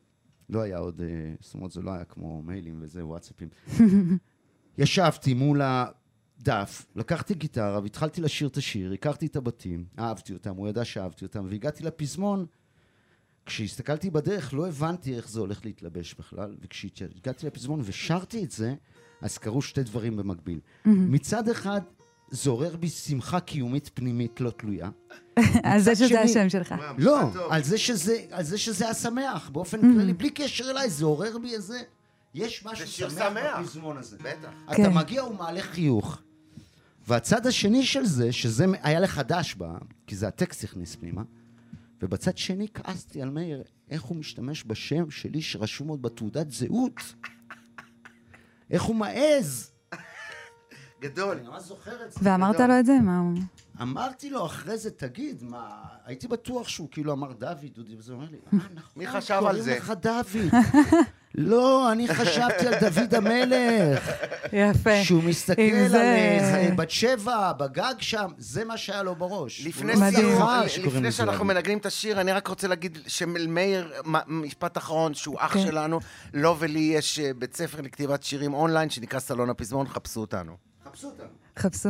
לא 0.51 0.61
היה 0.61 0.79
עוד, 0.79 1.01
אה, 1.01 1.07
זאת 1.41 1.55
אומרת, 1.55 1.71
זה 1.71 1.83
לא 1.83 1.91
היה 1.91 2.05
כמו 2.05 2.43
מיילים 2.43 2.79
וזה, 2.83 3.07
וואטסאפים. 3.07 3.49
ישבתי 4.79 5.35
מול 5.35 5.61
הדף, 5.63 6.87
לקחתי 6.97 7.35
גיטרה 7.35 7.81
והתחלתי 7.83 8.21
לשיר 8.21 8.49
את 8.49 8.57
השיר, 8.57 8.93
הכרתי 8.93 9.27
את 9.27 9.37
הבתים, 9.37 9.85
אהבתי 9.99 10.33
אותם, 10.33 10.57
הוא 10.57 10.69
ידע 10.69 10.85
שאהבתי 10.85 11.25
אותם, 11.25 11.47
והגעתי 11.51 11.85
לפזמון. 11.85 12.47
כשהסתכלתי 13.47 14.11
בדרך 14.11 14.55
לא 14.55 14.69
הבנתי 14.69 15.17
איך 15.17 15.29
זה 15.29 15.41
הולך 15.41 15.65
להתלבש 15.65 16.15
בכלל, 16.19 16.55
וכשהגעתי 16.63 17.47
לפזמון 17.47 17.81
ושרתי 17.85 18.45
את 18.45 18.51
זה, 18.51 18.75
אז 19.23 19.39
קרו 19.39 19.63
שתי 19.63 19.83
דברים 19.83 20.17
במקביל. 20.17 20.61
מצד 20.85 21.49
אחד, 21.49 21.81
זה 22.31 22.51
עורר 22.51 22.77
בי 22.77 22.89
שמחה 22.89 23.41
קיומית 23.41 23.91
פנימית 23.95 24.41
לא 24.41 24.51
תלויה. 24.51 24.91
על 25.63 25.81
זה 25.81 25.95
שזה 25.97 26.09
שני- 26.09 26.19
השם 26.19 26.49
שלך. 26.49 26.75
לא. 26.99 27.21
על 27.51 27.63
זה 27.65 27.79
שזה, 27.79 28.25
על 28.31 28.45
זה 28.45 28.59
שזה 28.59 28.85
היה 28.85 28.95
שמח, 28.95 29.49
באופן 29.49 29.81
כללי, 29.81 30.13
בלי 30.13 30.31
קשר 30.31 30.71
אליי, 30.71 30.91
זה 30.91 31.05
עורר 31.05 31.39
בי 31.39 31.55
איזה... 31.55 31.79
יש 32.35 32.67
משהו 32.67 32.87
שמח 32.87 33.11
שמח. 33.31 33.59
בפזמון 33.61 33.97
הזה. 33.97 34.17
בטח. 34.19 34.49
אתה 34.67 34.77
כן. 34.77 34.93
מגיע 34.95 35.25
ומעלה 35.25 35.63
חיוך. 35.63 36.19
והצד 37.09 37.47
השני 37.47 37.85
של 37.85 38.05
זה, 38.05 38.33
שזה 38.33 38.65
היה 38.83 39.01
לך 39.01 39.21
דש 39.29 39.55
בה, 39.55 39.79
כי 40.07 40.17
זה 40.17 40.29
הטקסט 40.29 40.65
הכניס 40.65 40.97
פנימה, 40.97 41.23
ובצד 42.03 42.39
שני 42.39 42.69
כעסתי 42.75 43.23
על 43.23 43.31
מאיר, 43.31 43.63
איך 43.91 44.03
הוא 44.03 44.17
משתמש 44.17 44.65
בשם 44.67 45.11
שלי 45.11 45.43
שרשום 45.43 45.89
עוד 45.89 46.03
בתעודת 46.03 46.51
זהות. 46.51 47.15
איך 48.71 48.83
הוא 48.83 48.97
מעז. 48.97 49.73
גדול. 51.01 51.37
אני 51.37 51.49
ממש 51.49 51.63
זוכר 51.63 52.05
את 52.05 52.13
זה. 52.13 52.21
ואמרת 52.23 52.61
לו 52.61 52.79
את 52.81 52.87
זה? 52.87 52.99
מה 53.03 53.19
הוא... 53.19 53.39
אמרתי 53.83 54.31
לו 54.31 54.47
אחרי 54.47 54.79
זה, 54.79 54.91
תגיד, 54.91 55.43
מה... 55.43 55.85
הייתי 56.05 56.29
בטוח 56.29 56.69
שהוא 56.69 56.89
כאילו 56.91 57.13
אמר 57.13 57.33
דוד, 57.33 57.67
דודי, 57.75 57.97
וזה 57.97 58.13
אומר 58.13 58.27
לי, 58.31 58.37
אה, 58.37 58.59
נכון, 58.75 58.93
מי 58.97 59.07
חשב 59.07 59.43
על 59.47 59.61
זה? 59.61 59.79
קוראים 59.81 59.83
לך 59.83 59.91
דוד. 59.91 60.63
לא, 61.39 61.93
אני 61.93 62.09
חשבתי 62.09 62.67
על 62.69 62.75
דוד 62.81 63.15
המלך. 63.15 64.11
יפה. 64.53 65.05
שהוא 65.05 65.23
מסתכל 65.23 65.63
על 65.63 65.89
זה- 65.89 66.15
איזה 66.15 66.75
בת 66.77 66.91
שבע, 66.91 67.53
בגג 67.53 67.95
שם, 68.01 68.31
זה 68.39 68.65
מה 68.65 68.77
שהיה 68.77 69.03
לו 69.03 69.15
בראש. 69.15 69.67
לפני 69.67 69.93
לא. 69.93 70.11
סיום, 70.11 70.35
זכר 70.35 70.69
שקוראים 70.69 70.97
לפני 70.97 71.13
שאנחנו. 71.13 71.45
מנגנים 71.45 71.79
את 71.79 71.87
השיר, 71.87 72.21
אני 72.21 72.33
רק 72.33 72.47
רוצה 72.49 72.69
להגיד 72.69 72.99
שמאיר, 73.07 73.93
משפט 74.27 74.79
אחרון, 74.79 75.15
שהוא 75.15 75.37
אח 75.39 75.53
כן. 75.55 75.67
שלנו, 75.67 76.01
לו 76.35 76.57
ולי 76.59 76.79
יש 76.95 77.19
אה, 77.19 77.31
בית 77.39 77.57
ספר 77.57 77.81
לכתיבת 77.81 78.23
שירים 78.23 78.55
אונליין 78.55 78.91
שנקרא 78.91 79.19
סלון 79.21 79.51
הפזמון, 79.51 79.89
חפשו 79.89 80.21
אותנו. 80.21 80.53
חפשו 80.85 81.07
אותנו. 81.07 81.29
חפשו. 81.59 81.89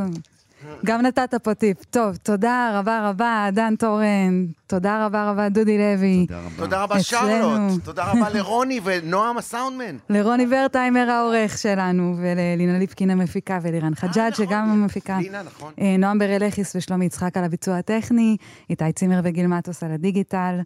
גם 0.84 1.02
נתת 1.02 1.34
פה 1.42 1.54
טיפ. 1.54 1.84
טוב, 1.84 2.16
תודה 2.16 2.78
רבה 2.78 3.08
רבה, 3.08 3.48
דן 3.52 3.76
תורן. 3.76 4.46
תודה 4.66 5.06
רבה 5.06 5.30
רבה, 5.30 5.48
דודי 5.48 5.78
לוי. 5.78 6.26
תודה 6.26 6.40
רבה. 6.40 6.56
תודה 6.56 6.82
רבה. 6.82 7.02
שרלוט, 7.02 7.84
תודה 7.84 8.04
רבה 8.04 8.28
לרוני 8.30 8.80
ונועם 8.84 9.38
הסאונדמן. 9.38 9.96
לרוני 10.10 10.46
ורטהיימר 10.50 11.10
העורך 11.10 11.58
שלנו, 11.58 12.16
וללינה 12.18 12.78
ליפקין 12.78 13.10
המפיקה, 13.10 13.58
ולירן 13.62 13.94
חג'אג' 13.94 14.18
אה, 14.18 14.28
נכון, 14.30 14.46
שגם 14.46 14.70
המפיקה. 14.70 15.18
לינה, 15.18 15.42
נכון. 15.42 15.72
אה, 15.80 15.96
נועם 15.98 16.18
ברלכיס 16.18 16.76
ושלומי 16.76 17.04
יצחק 17.04 17.36
על 17.36 17.44
הביצוע 17.44 17.76
הטכני, 17.76 18.36
איתי 18.70 18.92
צימר 18.92 19.20
וגיל 19.24 19.46
מטוס 19.46 19.82
על 19.82 19.92
הדיגיטל. 19.92 20.60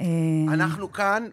אה, 0.00 0.04
אנחנו 0.48 0.92
כאן, 0.92 1.26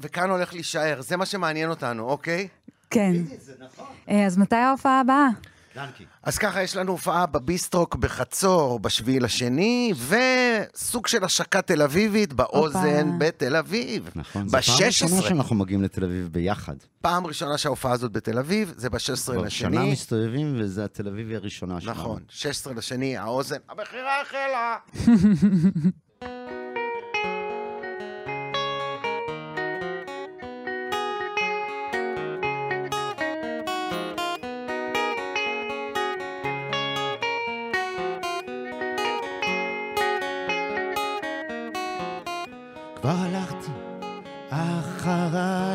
וכאן 0.00 0.30
הולך 0.30 0.54
להישאר, 0.54 1.00
זה 1.00 1.16
מה 1.16 1.26
שמעניין 1.26 1.70
אותנו, 1.70 2.02
אוקיי? 2.02 2.48
כן. 2.90 3.12
זה 3.38 3.52
נכון. 3.60 3.86
אז 4.26 4.38
מתי 4.38 4.56
ההופעה 4.56 5.00
הבאה? 5.00 5.28
דנקי. 5.74 6.04
אז 6.22 6.38
ככה, 6.38 6.62
יש 6.62 6.76
לנו 6.76 6.92
הופעה 6.92 7.26
בביסטרוק 7.26 7.96
בחצור, 7.96 8.80
בשביעי 8.80 9.20
לשני, 9.20 9.92
וסוג 10.08 11.06
של 11.06 11.24
השקה 11.24 11.62
תל 11.62 11.82
אביבית 11.82 12.32
באוזן. 12.32 13.18
בתל 13.18 13.56
אביב. 13.56 14.10
נכון, 14.14 14.48
זו 14.48 14.58
פעם 14.62 14.86
ראשונה 14.86 15.20
ב-16. 15.20 15.28
שאנחנו 15.28 15.56
מגיעים 15.56 15.82
לתל 15.82 16.04
אביב 16.04 16.28
ביחד. 16.32 16.74
פעם 17.00 17.26
ראשונה 17.26 17.58
שההופעה 17.58 17.92
הזאת 17.92 18.12
בתל 18.12 18.38
אביב, 18.38 18.74
זה 18.76 18.90
ב-16 18.90 18.98
כבר 19.32 19.48
שנה 19.48 19.70
לשני. 19.70 19.92
מסתובבים, 19.92 20.56
וזה 20.58 20.84
התל 20.84 21.08
אביבי 21.08 21.36
הראשונה 21.36 21.80
שלנו. 21.80 22.00
נכון, 22.00 22.22
16 22.28 22.74
לשני, 22.74 23.16
האוזן, 23.16 23.56
המכירה 23.68 24.20
החלה. 24.20 24.76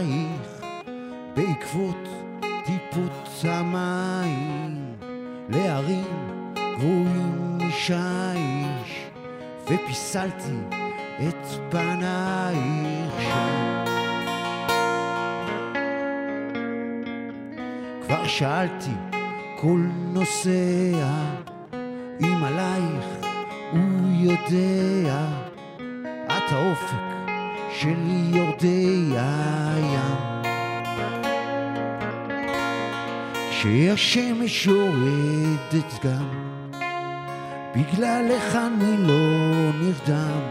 אחרייך 0.06 0.66
בעקבות 1.36 2.08
טיפות 2.66 3.43
המים 3.43 4.95
להרים 5.49 6.06
גבוהים 6.56 7.58
משיש 7.58 9.06
ופיסלתי 9.64 10.78
את 11.28 11.47
פנייך 11.70 13.14
שם. 13.20 13.86
כבר 18.06 18.28
שאלתי 18.28 18.91
כל 19.58 19.80
נוסע 20.14 21.10
אם 22.22 22.43
עלייך 22.43 23.26
הוא 23.72 24.12
יודע 24.14 25.28
את 26.26 26.51
האופק 26.51 27.14
של 27.80 27.95
יורדי 28.34 29.13
הים. 29.17 30.45
כשהשמש 33.49 34.65
יורדת 34.65 36.03
גם, 36.03 36.30
בגללך 37.76 38.55
אני 38.55 38.97
לא 38.97 39.71
נרדם, 39.82 40.41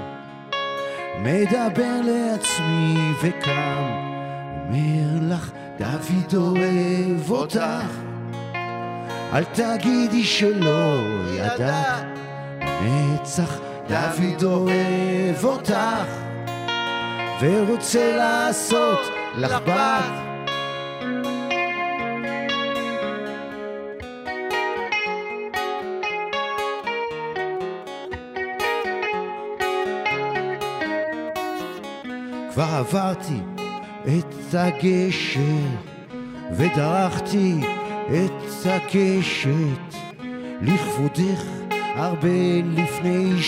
מדבר 1.22 2.00
לעצמי 2.04 3.12
וקם, 3.22 3.84
אומר 4.66 5.34
לך 5.34 5.50
דוד 5.78 6.34
אוהב 6.34 7.30
אותך, 7.30 7.90
אל 9.32 9.44
תגידי 9.44 10.24
שלא 10.24 10.96
ידעת, 11.30 12.04
נצח 12.60 13.58
דוד 13.88 14.44
אוהב 14.44 15.44
אותך, 15.44 16.23
ורוצה 17.40 18.16
לעשות 18.16 19.00
לך 19.36 19.52
בת. 19.66 20.24
כבר 32.52 32.64
עברתי 32.64 33.40
את 34.02 34.54
הגשר 34.54 35.68
ודרכתי 36.56 37.54
את 38.08 38.66
הקשת 38.66 39.94
לכבודך 40.62 41.44
הרבה 41.96 42.28
לפני 42.76 43.42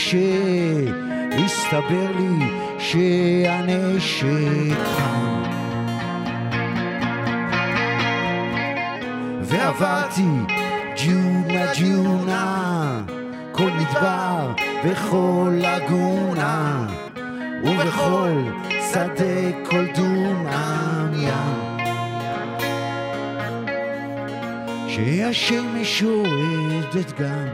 שהסתבר 1.35 2.11
לי 2.19 2.66
שהנשק 2.97 4.79
חם 4.85 5.43
ועברתי 9.43 10.23
ג'ונה 10.97 11.73
ג'ונה 11.81 13.03
כל 13.53 13.71
מדבר 13.71 14.53
וכל 14.85 15.53
לגונה 15.55 16.87
ובכל 17.65 18.31
שדה 18.93 19.65
כל 19.71 19.85
דומם 19.95 21.13
ים. 21.15 21.77
כשהשמש 24.89 26.03
יורדת 26.03 27.21
גם, 27.21 27.49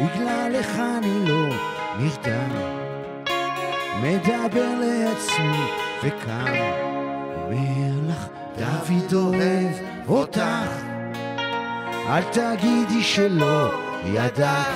בגללך 0.00 0.78
אני 0.78 1.28
לא 1.28 1.48
נרדם. 1.98 2.81
מדבר 4.02 4.68
לעצמי 4.80 5.66
וקם, 6.02 6.54
אומר 7.44 8.08
לך, 8.08 8.26
דוד 8.58 9.14
אוהב 9.14 9.76
אותך. 10.08 10.42
אל 12.08 12.22
תגידי 12.22 13.02
שלא 13.02 13.68
ידעת, 14.04 14.66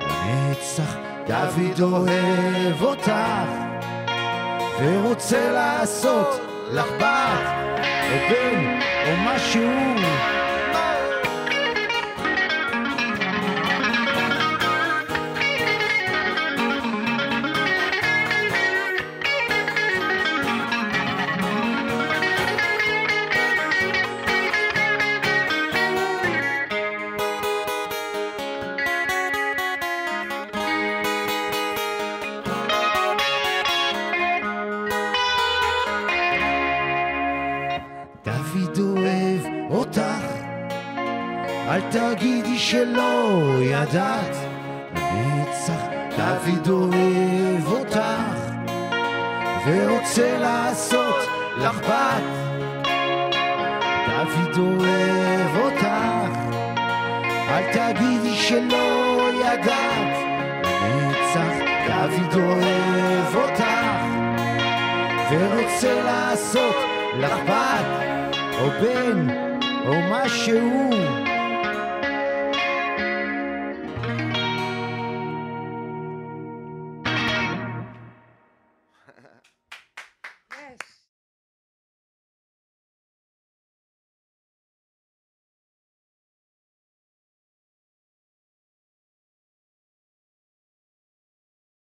לנצח 0.00 0.96
דוד 1.26 1.80
אוהב 1.80 2.82
אותך. 2.82 3.12
ורוצה 4.80 5.50
לעשות 5.52 6.40
לך 6.72 6.86
בת 7.00 7.46
או 7.82 8.30
בן 8.30 8.80
או 9.06 9.12
משהו 9.24 9.70